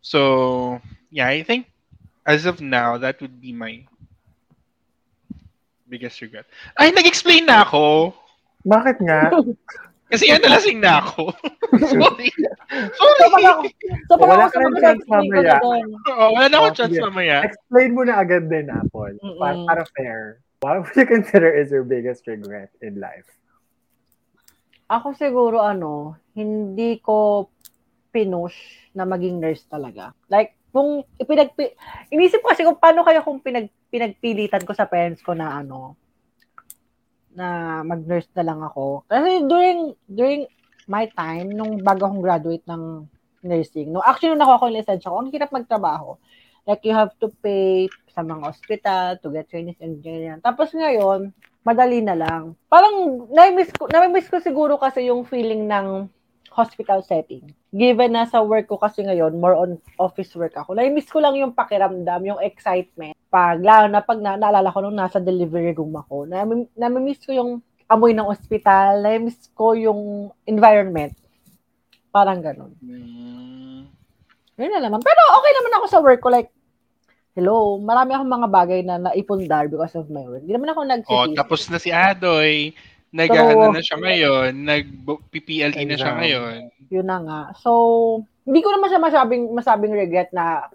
[0.02, 0.80] So,
[1.12, 1.68] yeah, I think
[2.26, 3.84] as of now, that would be my
[5.88, 6.47] biggest regret.
[6.80, 8.16] Ay, nag-explain na ako.
[8.66, 9.30] Bakit nga?
[10.12, 11.32] Kasi yan, nalasing na ako.
[11.95, 12.28] Sorry.
[12.99, 13.47] So, Sorry.
[13.47, 13.62] ako,
[14.12, 15.55] so, pag Wala ako ka ng chance mamaya.
[15.64, 17.38] Oo, wala na akong Oh, chance mamaya.
[17.47, 19.16] Explain mo na agad din, Apple.
[19.39, 19.68] Para, Mm-mm.
[19.72, 20.43] para fair.
[20.59, 23.26] What would you consider is your biggest regret in life?
[24.91, 27.47] Ako siguro ano, hindi ko
[28.12, 30.12] pinush na maging nurse talaga.
[30.28, 31.72] Like, kung ipinagpi...
[32.12, 35.95] Inisip ko kasi kung paano kaya kung pinag, pinagpilitan ko sa parents ko na ano,
[37.36, 39.07] na mag-nurse na lang ako.
[39.07, 40.41] Kasi during, during
[40.88, 43.07] my time, nung bago akong graduate ng
[43.41, 46.19] nursing, no, actually, nung nakuha ko yung lisensya ko, ang hirap magtrabaho.
[46.67, 50.43] Like, you have to pay sa mga hospital to get trainees and ganyan.
[50.43, 51.34] Tapos ngayon,
[51.65, 52.53] madali na lang.
[52.69, 56.05] Parang, na-miss ko, na-miss ko siguro kasi yung feeling ng
[56.52, 57.47] hospital setting.
[57.72, 60.76] Given na sa work ko kasi ngayon, more on office work ako.
[60.76, 63.16] Na-miss ko lang yung pakiramdam, yung excitement.
[63.32, 66.43] Pag, lalo na pag na, naalala ko nung nasa delivery room ako, na,
[66.76, 67.52] na-miss ko yung
[67.88, 71.16] amoy ng ospital, na-miss ko yung environment.
[72.12, 72.76] Parang ganun.
[72.84, 73.88] Mm.
[74.60, 74.99] Yun na naman.
[74.99, 76.28] Pero okay naman ako sa work ko.
[76.28, 76.52] Like,
[77.32, 80.43] hello, marami akong mga bagay na naipundar because of my work.
[80.43, 81.38] Hindi naman ako Oh, nagsisisi.
[81.39, 82.76] tapos na si Adoy.
[83.12, 84.51] Nag-ano na siya ngayon.
[84.64, 86.57] Nag-PPLE na siya ngayon.
[86.88, 87.41] Yun na nga.
[87.59, 87.72] So,
[88.47, 90.72] hindi ko naman siya masabing, masabing regret na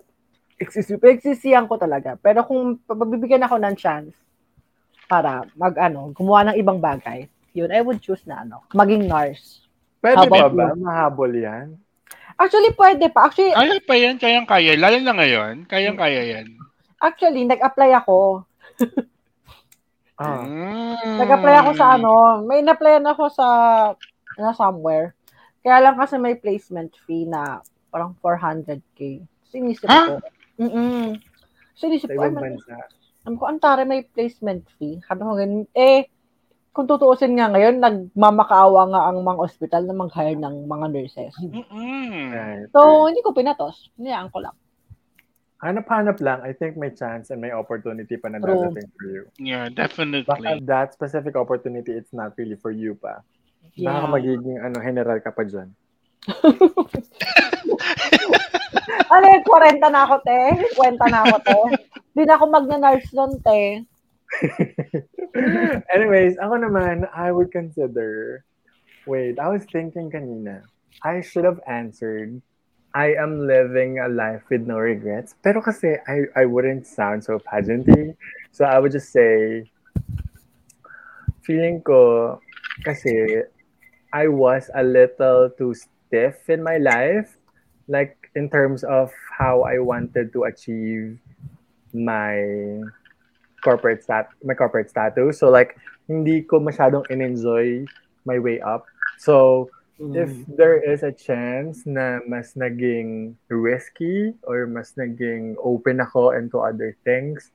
[0.61, 2.16] exisiyan ko talaga.
[2.20, 4.12] Pero kung pabibigyan ako ng chance
[5.09, 9.64] para mag ano, gumawa ng ibang bagay, yun, I would choose na ano, maging nurse.
[10.05, 10.66] Pwede How ba ba?
[10.76, 11.80] Mahabol yan?
[12.37, 13.32] Actually, pwede pa.
[13.32, 14.76] Actually, Kaya pa yan, kayang-kaya.
[14.76, 16.47] Lalo na ngayon, kayang-kaya yan.
[17.01, 18.45] actually, nag-apply ako.
[20.17, 20.41] Ah.
[20.45, 21.21] Mm.
[21.21, 23.47] Nag-apply ako sa ano, may na-applyan ako sa
[24.37, 25.12] na somewhere.
[25.61, 27.61] Kaya lang kasi may placement fee na
[27.93, 29.25] parang 400k.
[29.49, 30.03] Sinisip Ha?
[30.09, 30.14] ko.
[30.61, 31.17] Mm-mm.
[31.77, 32.61] Sinisip ko, ay, man-.
[33.27, 35.03] Sabi ko, antare may placement fee.
[35.05, 36.09] Sabi ko ganun, eh,
[36.77, 41.33] kung tutuusin nga ngayon, nagmamakaawa nga ang mga ospital na mag-hire ng mga nurses.
[41.41, 42.69] Mm-mm.
[42.73, 43.89] So, hindi ko pinatos.
[43.97, 44.57] Hinayaan ko lang.
[45.64, 46.44] Hanap-hanap lang.
[46.44, 49.22] I think may chance and may opportunity pa na dadating for you.
[49.40, 50.61] Yeah, Baka definitely.
[50.68, 53.24] that specific opportunity, it's not really for you pa.
[53.72, 53.88] Yeah.
[53.88, 55.72] Baka magiging ano, general ka pa dyan.
[59.07, 60.40] Ano yun, 40 na ako, te.
[60.74, 61.59] 50 na ako, te.
[62.12, 63.86] Hindi na ako magna-nurse nun, te.
[65.94, 68.42] Anyways, ako naman, I would consider,
[69.07, 70.66] wait, I was thinking kanina,
[71.07, 72.42] I should have answered,
[72.97, 75.36] I am living a life with no regrets.
[75.44, 78.16] Pero kasi, I, I wouldn't sound so pageanty.
[78.57, 79.68] So I would just say,
[81.44, 82.40] feeling ko,
[82.88, 83.44] kasi,
[84.16, 87.36] I was a little too stiff in my life.
[87.84, 91.20] Like, in terms of how I wanted to achieve
[91.92, 92.80] my
[93.64, 95.40] corporate stat my corporate status.
[95.40, 95.74] So like
[96.07, 97.88] hindi ko masyadong in-enjoy
[98.28, 98.84] my way up.
[99.18, 99.68] So
[99.99, 106.61] if there is a chance na mas naging risky or mas naging open ako into
[106.61, 107.51] other things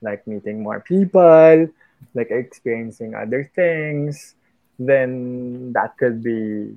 [0.00, 1.68] like meeting more people,
[2.16, 4.34] like experiencing other things,
[4.80, 6.72] then that could be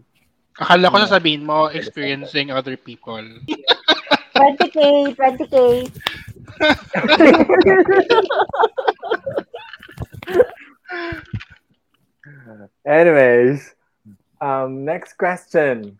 [0.57, 3.21] Akala ko sasabihin mo, experiencing other people.
[4.33, 5.85] 20k, 20k.
[12.89, 13.76] Anyways,
[14.41, 15.99] um, next question.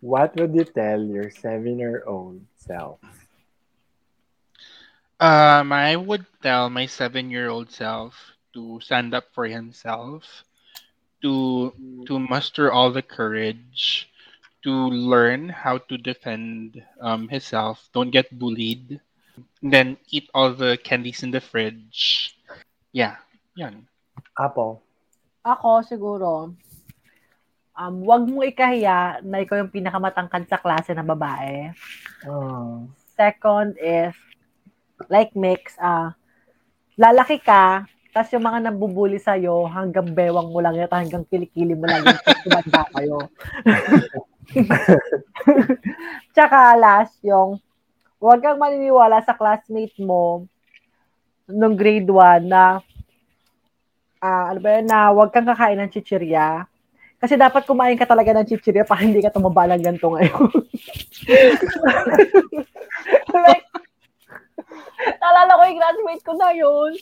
[0.00, 3.00] What would you tell your seven-year-old self?
[5.18, 8.14] Um, I would tell my seven-year-old self
[8.52, 10.44] to stand up for himself,
[11.22, 11.72] to
[12.06, 14.08] to muster all the courage,
[14.62, 17.88] to learn how to defend um, himself.
[17.92, 19.00] Don't get bullied.
[19.62, 22.36] And then eat all the candies in the fridge.
[22.92, 23.16] Yeah,
[23.56, 23.84] yan.
[24.38, 24.80] Apple.
[25.44, 26.56] Ako, siguro,
[27.76, 31.70] um, wag mo ikahiya na ikaw yung pinakamatangkad sa klase na babae.
[32.24, 32.88] Oh.
[33.12, 34.16] Second is,
[35.12, 36.16] like Mix, ah,
[36.96, 37.84] lalaki ka,
[38.16, 42.16] tapos yung mga nabubuli sa'yo, hanggang bewang mo lang yun, hanggang kilikili mo lang yun,
[42.44, 43.16] tumanda kayo.
[46.34, 47.60] Tsaka last, yung,
[48.16, 50.48] huwag kang maniniwala sa classmate mo
[51.44, 52.80] nung grade 1 na,
[54.24, 56.64] ah, ano ba yun, na huwag kang kakain ng chichirya.
[57.26, 60.46] Kasi dapat kumain ka talaga ng chichirya para hindi ka tumaba ng ganito ngayon.
[63.42, 63.66] like,
[65.18, 66.94] naalala ko yung classmate ko na yun.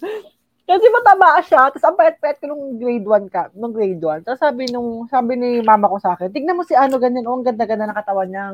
[0.64, 4.24] Kasi mataba siya, tapos ang pet-pet ko nung grade 1 ka, nung grade 1.
[4.24, 7.36] Tapos sabi nung, sabi ni mama ko sa akin, tignan mo si ano ganyan, oh,
[7.36, 8.44] ang ganda-ganda ng katawan niya,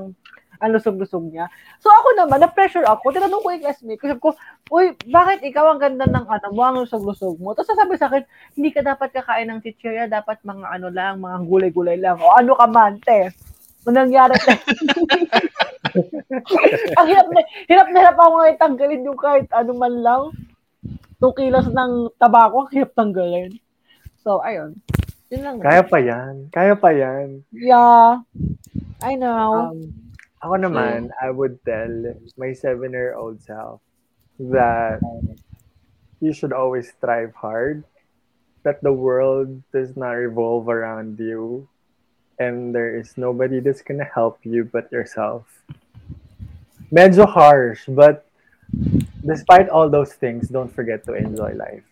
[0.61, 1.49] ang lusog-lusog niya.
[1.81, 4.31] So ako naman, na-pressure ako, tinanong ko yung classmate ko, sabi ko,
[4.69, 7.57] uy, bakit ikaw ang ganda ng ano mo, ang lusog-lusog mo?
[7.57, 8.23] Tapos sabi sa akin,
[8.55, 12.21] hindi ka dapat kakain ng chichirya, dapat mga ano lang, mga gulay-gulay lang.
[12.21, 13.33] O ano ka man, te?
[13.89, 14.37] Ano nangyari,
[17.01, 20.23] ang hirap na, hirap na hirap ako ngayon tanggalin yung kahit ano man lang.
[21.21, 23.53] 2 kilos ng tabako, ang hirap tanggalin.
[24.21, 24.77] So, ayun.
[25.33, 25.57] Yun lang.
[25.63, 26.35] Kaya pa yan.
[26.53, 27.45] Kaya pa yan.
[27.55, 28.21] Yeah.
[29.01, 29.73] I know.
[29.73, 30.10] Um,
[30.41, 33.85] ako naman, I would tell my seven-year-old self
[34.41, 35.05] that
[36.21, 37.85] you should always strive hard,
[38.65, 41.69] that the world does not revolve around you,
[42.41, 45.45] and there is nobody that's gonna help you but yourself.
[46.89, 48.25] Medyo harsh, but
[49.21, 51.85] despite all those things, don't forget to enjoy life.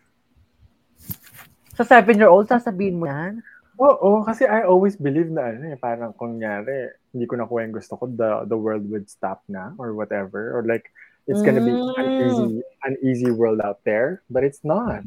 [1.77, 3.45] Sa seven-year-old, sasabihin mo yan?
[3.79, 7.95] Oo, kasi I always believe na ano eh, parang kunyari, hindi ko nakuha yung gusto
[7.95, 10.51] ko, the, the world would stop na or whatever.
[10.59, 10.91] Or like,
[11.31, 12.25] it's gonna be an Mm.
[12.27, 12.51] easy,
[12.83, 14.27] an easy world out there.
[14.27, 15.07] But it's not.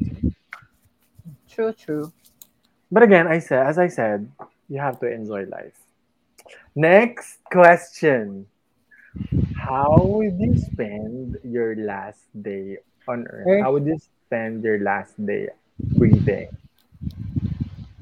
[1.52, 2.16] True, true.
[2.88, 4.32] But again, I said, as I said,
[4.68, 5.76] you have to enjoy life.
[6.72, 8.48] Next question.
[9.52, 13.46] How would you spend your last day on Earth?
[13.48, 13.62] Earth?
[13.62, 16.48] How would you spend your last day breathing?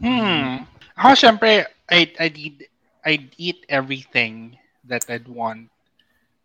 [0.01, 0.64] Hmm.
[0.96, 2.59] Ako, syempre, I'd, I'd, eat,
[3.05, 4.57] I'd eat everything
[4.88, 5.68] that I'd want.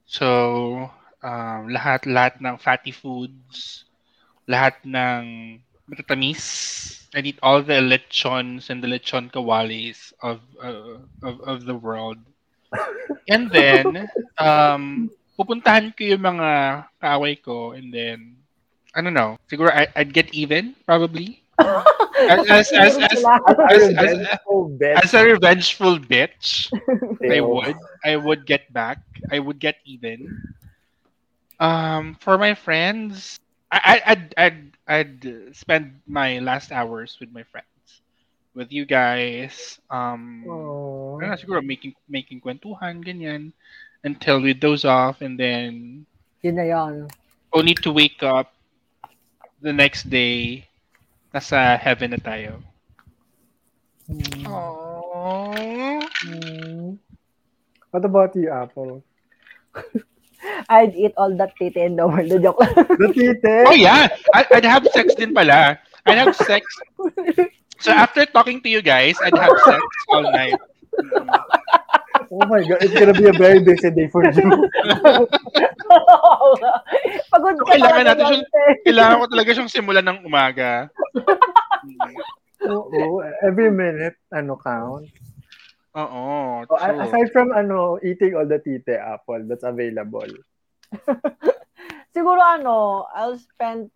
[0.05, 0.91] So,
[1.23, 3.87] um, lahat-lahat ng fatty foods,
[4.47, 7.07] lahat ng matatamis.
[7.15, 12.19] I'd eat all the lechons and the lechon kawalis of, uh, of, of the world.
[13.31, 16.49] And then, um, pupuntahan ko yung mga
[16.99, 18.35] kaaway ko and then,
[18.91, 21.44] I don't know, siguro I, I'd get even, probably.
[22.49, 23.24] as, as, as, as,
[23.70, 26.72] as, as, bet so bet as a revengeful bitch,
[27.32, 27.76] I would.
[28.05, 28.99] I would get back.
[29.32, 30.41] I would get even.
[31.59, 33.39] Um, for my friends,
[33.72, 38.01] I, I, I'd, I'd, I'd spend my last hours with my friends,
[38.53, 39.80] with you guys.
[39.89, 41.20] Um, Aw.
[41.20, 43.51] ano, siguro making, making kwentuhan, ganyan,
[44.03, 46.05] until we doze off, and then
[46.43, 47.07] Yun na yun.
[47.53, 48.53] only to wake up
[49.61, 50.68] the next day,
[51.36, 52.63] nasa heaven na tayo.
[54.47, 55.99] Aww.
[56.31, 56.95] Mm.
[57.91, 59.03] What about you, Apple?
[60.71, 62.31] I'd eat all that titi in the world.
[62.31, 62.88] Joke lang.
[62.88, 63.67] The tite?
[63.67, 65.75] Oh yeah, I, I'd have sex din pala.
[66.07, 66.63] I'd have sex.
[67.83, 70.55] So after talking to you guys, I'd have sex all night.
[72.32, 74.32] Oh my God, it's gonna be a very busy day for you.
[77.32, 78.49] Pagod ka Kailangan natin siyang-.
[78.86, 80.89] Kailangan ko talaga siyang simulan ng umaga.
[82.65, 85.05] Oo, every minute, ano, count.
[85.95, 87.01] Oo, So, a- true.
[87.07, 90.28] aside from, ano, eating all the tite apple that's available.
[92.15, 93.91] Siguro ano, I'll spend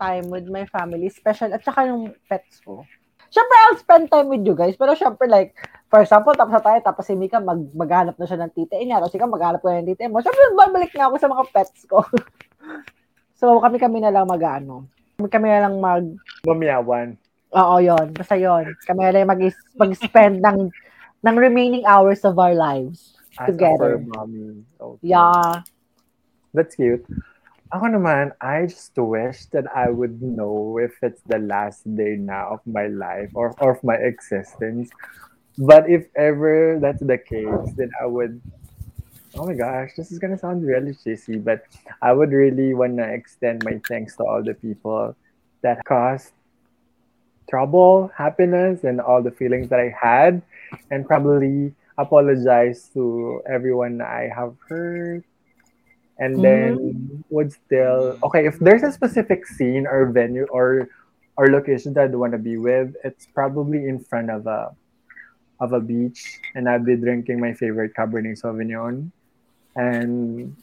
[0.00, 2.84] time with my family, special, at saka yung pets ko.
[3.28, 5.52] Siyempre, I'll spend time with you guys, pero siyempre, like,
[5.88, 9.00] for example, tapos na tayo, tapos si Mika, mag, maghanap na siya ng tita niya,
[9.00, 10.20] tapos ikaw, maghanap ko na ng tita mo.
[10.20, 12.04] Siyempre, babalik na ako sa mga pets ko.
[13.40, 14.84] so, kami-kami na lang mag-ano.
[15.18, 16.04] Kami na lang mag,
[16.44, 17.16] Mamiyawan.
[17.56, 19.42] oo, yon Basta yon Kami na lang mag,
[19.80, 20.68] mag-spend ng,
[21.24, 23.16] ng remaining hours of our lives.
[23.40, 24.02] As Together.
[24.02, 24.66] mommy.
[24.76, 25.14] Okay.
[25.14, 25.62] Yeah.
[26.52, 27.06] That's cute.
[27.68, 32.56] Ako naman, I just wish that I would know if it's the last day now
[32.56, 34.88] of my life or, or of my existence.
[35.58, 38.40] But if ever that's the case, then I would,
[39.34, 41.66] oh my gosh, this is gonna sound really cheesy, but
[42.00, 45.16] I would really wanna extend my thanks to all the people
[45.62, 46.30] that caused
[47.50, 50.42] trouble, happiness, and all the feelings that I had,
[50.92, 55.24] and probably apologize to everyone I have hurt.
[56.18, 56.42] And mm-hmm.
[56.42, 60.88] then would still okay if there's a specific scene or venue or
[61.36, 64.74] or location that I'd want to be with it's probably in front of a
[65.60, 69.10] of a beach and I'd be drinking my favorite Cabernet Sauvignon.
[69.76, 70.54] And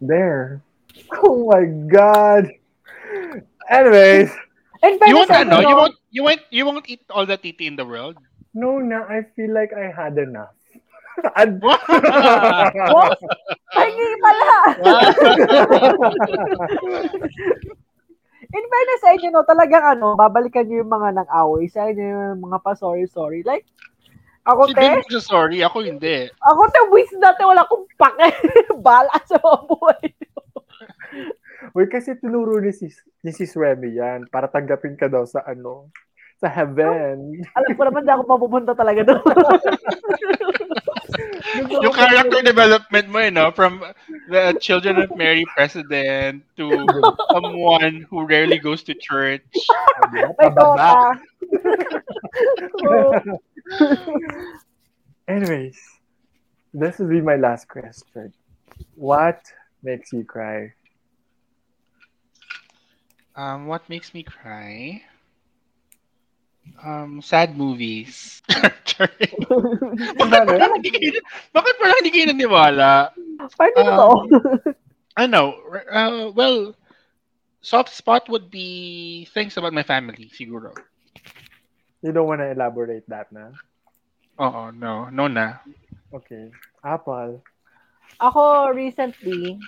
[0.00, 0.60] there.
[1.22, 2.50] Oh my god.
[3.68, 4.30] Anyways.
[4.82, 7.76] And You won't, ano, you won't, you won't, you won't eat all the titi in
[7.76, 8.16] the world.
[8.54, 10.54] no na I feel like I had enough.
[11.36, 13.10] I'd- Oh,
[13.76, 14.48] Pahingi pala!
[18.48, 22.40] In fairness sa inyo, no, talagang ano, babalikan niyo yung mga nang-away sa inyo, yung
[22.40, 23.44] mga pa-sorry-sorry.
[23.44, 23.68] Like,
[24.48, 26.24] ako Si te, Ben siya sorry, ako hindi.
[26.40, 28.32] ako te, wish dati wala akong pake.
[28.86, 30.04] Bala sa mga buhay.
[31.76, 35.92] Uy, kasi tinuro ni sis, ni sis Remy yan para tanggapin ka daw sa ano,
[36.40, 37.44] sa heaven.
[37.58, 39.20] Alam ko naman, di ako mapupunta talaga doon.
[41.82, 43.50] Yung character development mo, eh, no?
[43.50, 43.82] From
[44.30, 46.70] the Children of Mary president to
[47.34, 49.42] someone who rarely goes to church.
[50.12, 51.18] May tota.
[55.28, 55.78] Anyways,
[56.72, 58.32] this will be my last question.
[58.94, 59.42] What
[59.82, 60.72] makes you cry?
[63.36, 65.02] Um, what makes me cry?
[66.84, 68.42] Um, sad movies.
[70.18, 71.22] bakit, parang hindi kayo,
[71.54, 73.14] bakit parang hindi kayo naniwala?
[73.54, 74.74] Paano Um, to?
[75.16, 75.54] I know.
[75.90, 76.74] Uh, well,
[77.62, 80.74] soft spot would be things about my family, siguro.
[82.00, 83.50] You don't want to elaborate that na?
[84.38, 85.10] Oo, no.
[85.10, 85.58] No na.
[86.14, 86.48] Okay.
[86.80, 87.42] Apple.
[88.18, 89.58] Ako, recently,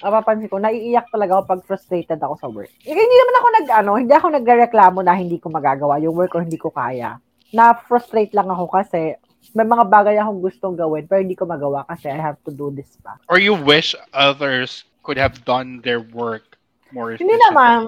[0.00, 2.68] napapansin ko, naiiyak talaga ako pag frustrated ako sa work.
[2.84, 6.34] Eh, hindi naman ako nag, ano, hindi ako nagreklamo na hindi ko magagawa yung work
[6.34, 7.16] or hindi ko kaya.
[7.54, 9.14] na-frustrate lang ako kasi
[9.54, 12.74] may mga bagay akong gustong gawin pero hindi ko magawa kasi I have to do
[12.74, 13.16] this pa.
[13.30, 16.58] Or you wish others could have done their work
[16.90, 17.46] more Hindi efficiently?
[17.54, 17.78] naman.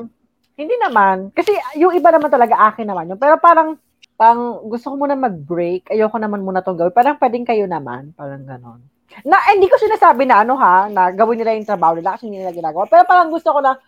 [0.58, 1.30] Hindi naman.
[1.30, 3.18] Kasi yung iba naman talaga akin naman yun.
[3.22, 3.78] Pero parang,
[4.18, 5.94] parang gusto ko muna mag-break.
[5.94, 6.90] Ayoko naman muna itong gawin.
[6.90, 8.10] Parang pwedeng kayo naman.
[8.18, 8.82] Parang ganon.
[9.22, 12.26] Na, eh, hindi ko sinasabi na ano ha, na gawin nila yung trabaho nila kasi
[12.26, 12.90] hindi nila ginagawa.
[12.90, 13.78] Pero parang gusto ko na,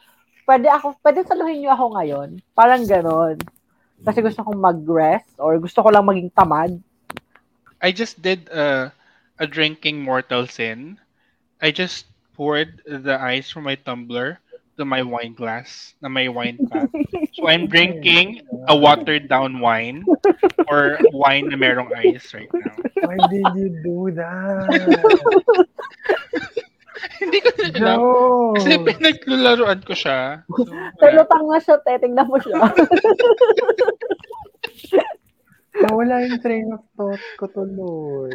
[0.46, 2.28] pwede ako, pwede saluhin niyo ako ngayon.
[2.54, 3.34] Parang ganon.
[4.06, 6.78] Kasi gusto kong mag-rest or gusto ko lang maging tamad.
[7.82, 8.94] I just did a,
[9.42, 11.02] a drinking mortal sin.
[11.58, 12.06] I just
[12.38, 14.38] poured the ice from my tumbler
[14.80, 16.88] to my wine glass na may wine pack.
[17.36, 20.02] So I'm drinking a watered down wine
[20.66, 22.74] or wine na merong ice right now.
[23.06, 24.66] Why did you do that?
[27.20, 27.98] Hindi ko na alam.
[28.00, 28.52] No.
[28.56, 30.42] Kasi pinaglalaroan ko siya.
[30.48, 30.64] So.
[31.00, 31.96] Pero tanga siya, te.
[31.96, 32.60] Tingnan mo siya.
[35.80, 38.28] Nawala yung train of thought ko tuloy.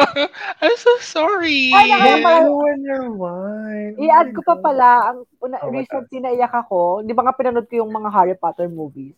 [0.60, 1.70] I'm so sorry.
[1.70, 3.94] Ay, nakaka- Hey, I want your wine.
[3.94, 7.02] Oh I-add ko pa pala, ang una, Oh, what recently naiyak ako.
[7.02, 9.14] Di ba nga pinanood ko yung mga Harry Potter movies?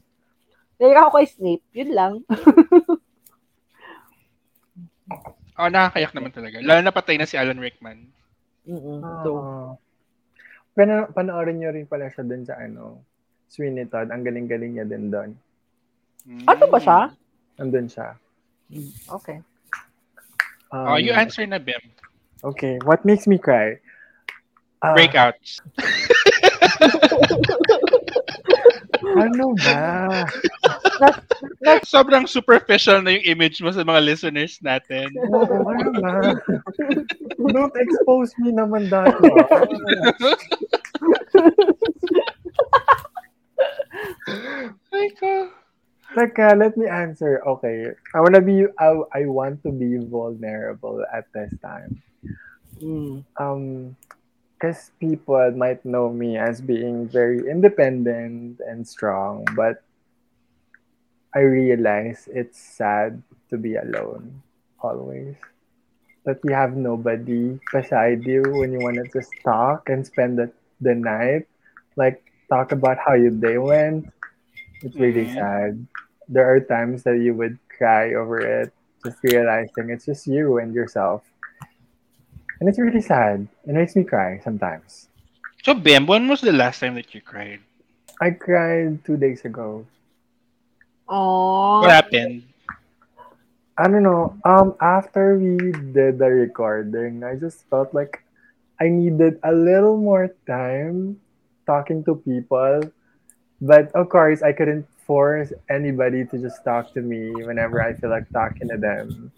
[0.76, 1.64] Naiyak ako kay Snape.
[1.72, 2.12] Yun lang.
[5.52, 6.64] Oh, nakakayak naman talaga.
[6.64, 8.08] Lalo na patay na si Alan Rickman.
[8.64, 9.04] Mm-mm.
[9.22, 9.70] So, Oh.
[10.72, 13.04] Pana panoorin nyo rin pala siya dun sa ano,
[13.44, 14.08] Sweeney Todd.
[14.08, 15.36] Ang galing-galing niya din doon.
[16.22, 16.46] Mm.
[16.46, 16.98] ano ba siya?
[17.58, 18.16] Nandun siya.
[19.08, 19.40] Okay.
[20.72, 21.80] Oh, you Um, answer na, Bim.
[22.42, 23.76] Okay, what makes me cry?
[24.82, 25.60] Ah, Breakouts.
[29.02, 30.24] Ano ba?
[31.84, 35.10] Sobrang superficial na yung image mo sa mga listeners natin.
[35.28, 36.32] Oo, ano ba?
[37.52, 39.12] Don't expose me naman dahil.
[44.92, 45.50] Ay ko.
[46.12, 47.40] Teka, let me answer.
[47.46, 47.92] Okay.
[48.14, 52.02] I wanna be I, I want to be vulnerable at this time.
[52.80, 53.24] Mm.
[53.40, 53.96] Um
[54.62, 59.82] because people might know me as being very independent and strong, but
[61.34, 64.42] I realize it's sad to be alone
[64.78, 65.34] always.
[66.24, 70.52] That you have nobody beside you when you want to just talk and spend the,
[70.80, 71.48] the night.
[71.96, 74.12] Like talk about how your day went.
[74.82, 75.34] It's really Mhm.
[75.34, 75.86] sad.
[76.28, 78.72] There are times that you would cry over it,
[79.04, 81.22] just realizing it's just you and yourself.
[82.60, 83.48] And it's really sad.
[83.66, 85.08] It makes me cry sometimes.
[85.62, 87.60] So, Bim, when was the last time that you cried?
[88.20, 89.86] I cried two days ago.
[91.08, 91.80] Oh.
[91.80, 92.44] What happened?
[93.78, 94.36] I don't know.
[94.44, 98.22] Um, after we did the recording, I just felt like
[98.80, 101.20] I needed a little more time
[101.66, 102.82] talking to people.
[103.62, 108.10] But of course, I couldn't force anybody to just talk to me whenever I feel
[108.10, 109.30] like talking to them.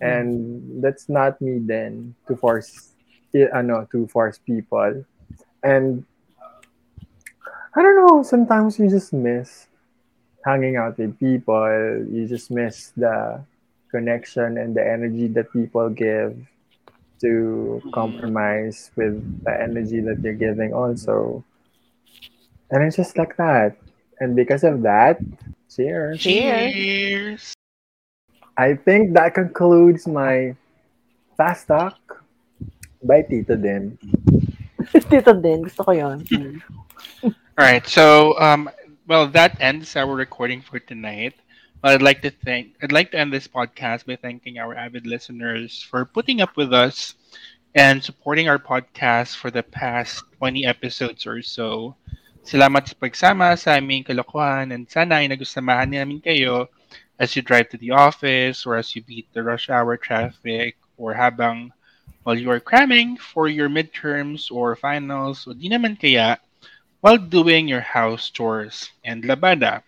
[0.00, 2.94] And that's not me then to force,
[3.34, 5.04] eh, I know, to force people.
[5.64, 6.04] And
[7.74, 9.66] I don't know, sometimes you just miss
[10.44, 11.66] hanging out with people.
[12.06, 13.42] You just miss the
[13.90, 16.38] connection and the energy that people give
[17.20, 17.92] to mm.
[17.92, 21.44] compromise with the energy that you're giving also.
[22.72, 23.76] And it's just like that.
[24.18, 25.20] And because of that,
[25.68, 26.20] cheers.
[26.20, 27.52] Cheers.
[28.56, 30.56] I think that concludes my
[31.36, 32.24] fast talk
[33.04, 33.98] by Tito Din.
[35.12, 35.62] Dito din.
[35.68, 36.24] Gusto ko yun.
[37.24, 37.86] All right.
[37.86, 38.70] So, um,
[39.06, 41.34] well, that ends our recording for tonight.
[41.84, 45.06] Well, I'd like to thank, I'd like to end this podcast by thanking our avid
[45.06, 47.14] listeners for putting up with us
[47.74, 51.96] and supporting our podcast for the past 20 episodes or so.
[52.42, 56.66] Salamat sa pagsama sa aming kalokohan and sana ay nagusamahan namin kayo
[57.22, 61.14] as you drive to the office or as you beat the rush hour traffic or
[61.14, 61.70] habang
[62.22, 66.38] while you are cramming for your midterms or finals o di naman kaya
[67.02, 69.82] while doing your house chores and labada.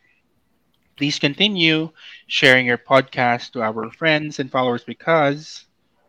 [0.97, 1.91] Please continue
[2.27, 5.65] sharing your podcast to our friends and followers because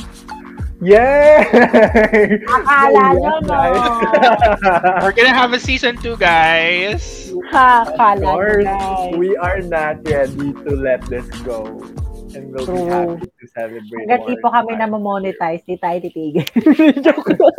[0.78, 1.42] Yay!
[2.46, 3.58] Akala nyo, no?
[5.02, 7.30] We're gonna have a season 2, guys!
[7.50, 9.18] Akala Of nyo, guys.
[9.18, 11.66] we are not ready to let this go.
[12.34, 16.44] And we'll be happy to celebrate Hanggat di po kami na monetize di tayo titigil.
[17.04, 17.56] Joke lang.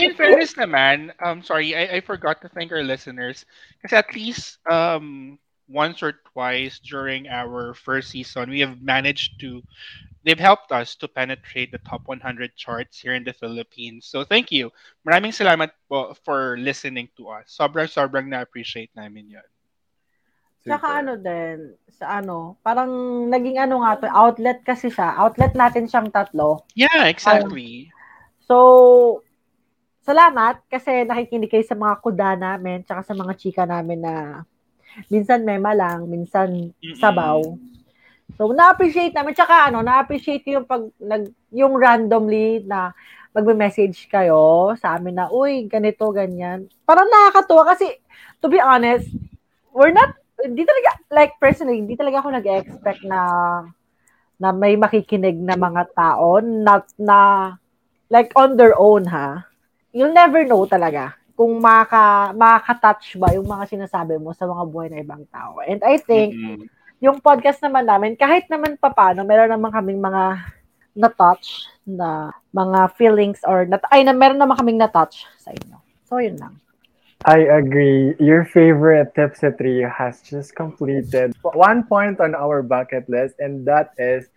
[0.00, 3.44] in fairness naman, um, sorry, I, I forgot to thank our listeners.
[3.76, 5.38] Because at least um,
[5.68, 9.62] once or twice during our first season, we have managed to,
[10.24, 14.06] they've helped us to penetrate the top 100 charts here in the Philippines.
[14.06, 14.70] So thank you.
[15.06, 17.52] Maraming salamat po for listening to us.
[17.52, 19.48] Sobrang, sobrang na-appreciate namin yun.
[20.60, 22.90] Tsaka ano din, sa ano, parang
[23.32, 25.16] naging ano nga to, outlet kasi siya.
[25.16, 26.68] Outlet natin siyang tatlo.
[26.76, 27.88] Yeah, exactly.
[28.44, 29.24] So,
[30.04, 34.44] salamat kasi nakikinig kayo sa mga kuda namin tsaka sa mga chika namin na
[35.08, 37.40] minsan mema lang, minsan sabaw.
[38.38, 39.34] So, na-appreciate namin.
[39.34, 42.94] Tsaka ano, na-appreciate yung pag, nag, yung randomly na
[43.34, 46.66] magme-message kayo sa amin na, uy, ganito, ganyan.
[46.82, 47.86] Parang nakakatuwa kasi,
[48.42, 49.06] to be honest,
[49.70, 50.14] we're not,
[50.44, 53.20] hindi talaga, like personally, hindi talaga ako nag-expect na
[54.40, 57.52] na may makikinig na mga tao, not na,
[58.08, 59.44] like on their own ha.
[59.92, 64.88] You'll never know talaga kung maka, makaka-touch ba yung mga sinasabi mo sa mga buhay
[64.92, 65.60] ng ibang tao.
[65.64, 66.68] And I think, Mm-mm.
[67.00, 70.40] yung podcast naman namin, kahit naman papano, meron naman kaming mga
[70.96, 75.76] na-touch na mga feelings or, nat ay, na, meron naman kaming na-touch sa inyo.
[76.08, 76.56] So, yun lang.
[77.24, 78.14] I agree.
[78.18, 83.92] Your favorite Tipsy Trio has just completed one point on our bucket list, and that
[83.98, 84.28] is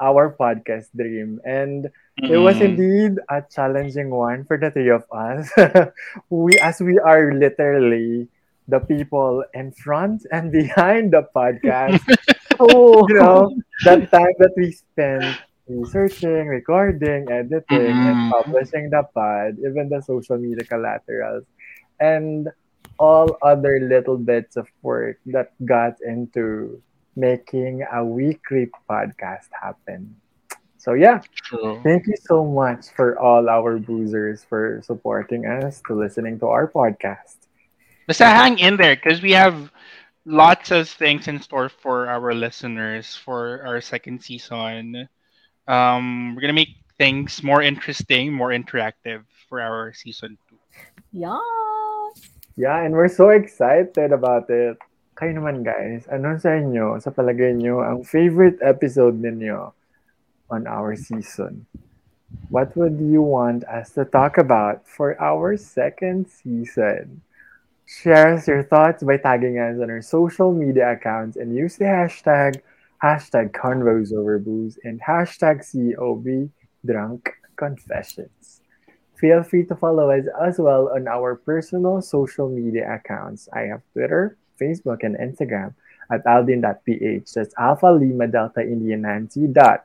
[0.00, 1.40] our podcast dream.
[1.44, 1.88] And
[2.28, 5.50] it was indeed a challenging one for the three of us.
[6.30, 8.28] we, as we are literally
[8.68, 12.00] the people in front and behind the podcast,
[12.60, 15.38] Oh, you know, that time that we spent
[15.68, 18.30] researching, recording, editing, and Mhm.
[18.30, 21.44] publishing the pod, even the social media collaterals,
[22.00, 22.48] and
[22.98, 26.80] all other little bits of work that got into
[27.16, 30.14] making a weekly podcast happen.
[30.78, 31.80] So yeah, True.
[31.82, 36.68] thank you so much for all our boozers for supporting us to listening to our
[36.70, 37.36] podcast.
[38.06, 39.70] Basta hang in there because we have
[40.24, 45.08] lots of things in store for our listeners for our second season.
[45.66, 50.58] Um, we're gonna make things more interesting, more interactive for our season two.
[51.12, 51.38] yeah.
[52.56, 54.80] Yeah, and we're so excited about it.
[55.12, 59.76] Kayo naman guys, ano sa inyo, sa palagay nyo, ang favorite episode ninyo
[60.48, 61.68] on our season?
[62.48, 67.20] What would you want us to talk about for our second season?
[67.84, 71.92] Share us your thoughts by tagging us on our social media accounts and use the
[71.92, 72.64] hashtag
[73.04, 76.48] hashtag convos over booze and hashtag COB
[76.88, 78.55] drunk confessions.
[79.16, 83.48] Feel free to follow us as well on our personal social media accounts.
[83.52, 85.72] I have Twitter, Facebook, and Instagram
[86.10, 87.32] at aldin.ph.
[87.32, 89.84] That's Alpha Lima Delta India Nancy dot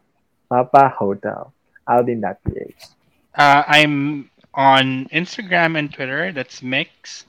[0.50, 1.54] Papa Hotel.
[1.88, 2.92] Aldin.ph.
[3.36, 6.32] Uh, I'm on Instagram and Twitter.
[6.32, 7.26] That's mix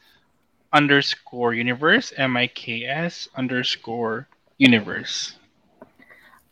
[0.72, 4.26] underscore universe m i k s underscore
[4.58, 5.36] universe.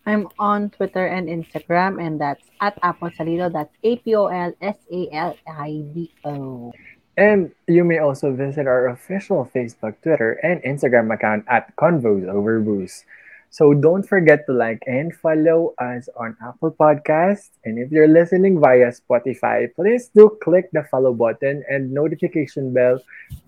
[0.06, 3.52] I'm on Twitter and Instagram, and that's at Apple Salido.
[3.52, 6.72] That's A P O L S A L I D O.
[7.16, 12.60] And you may also visit our official Facebook, Twitter, and Instagram account at Convos Over
[12.60, 13.04] Booze.
[13.50, 17.50] So don't forget to like and follow us on Apple Podcasts.
[17.64, 23.02] And if you're listening via Spotify, please do click the follow button and notification bell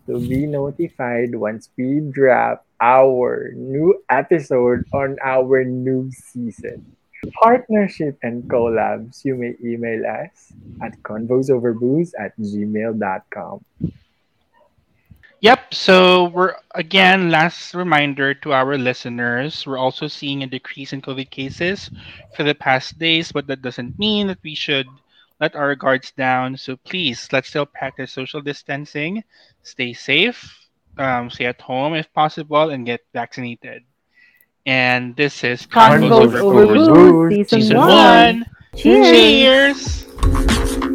[0.07, 6.85] to be notified once we drop our new episode on our new season.
[7.41, 10.53] Partnership and collabs, you may email us
[10.83, 13.65] at convosoverbooze at gmail.com.
[15.41, 15.75] Yep.
[15.75, 19.67] So we're again last reminder to our listeners.
[19.67, 21.91] We're also seeing a decrease in COVID cases
[22.37, 24.87] for the past days, but that doesn't mean that we should
[25.41, 26.57] let our guards down.
[26.57, 29.25] So please, let's still practice social distancing,
[29.63, 30.62] stay safe,
[30.99, 33.85] um, stay at home if possible, and get vaccinated.
[34.67, 37.89] And this is Convos Convos over booze, season, season one.
[37.89, 38.47] one.
[38.77, 40.07] Cheers.
[40.07, 40.89] Cheers.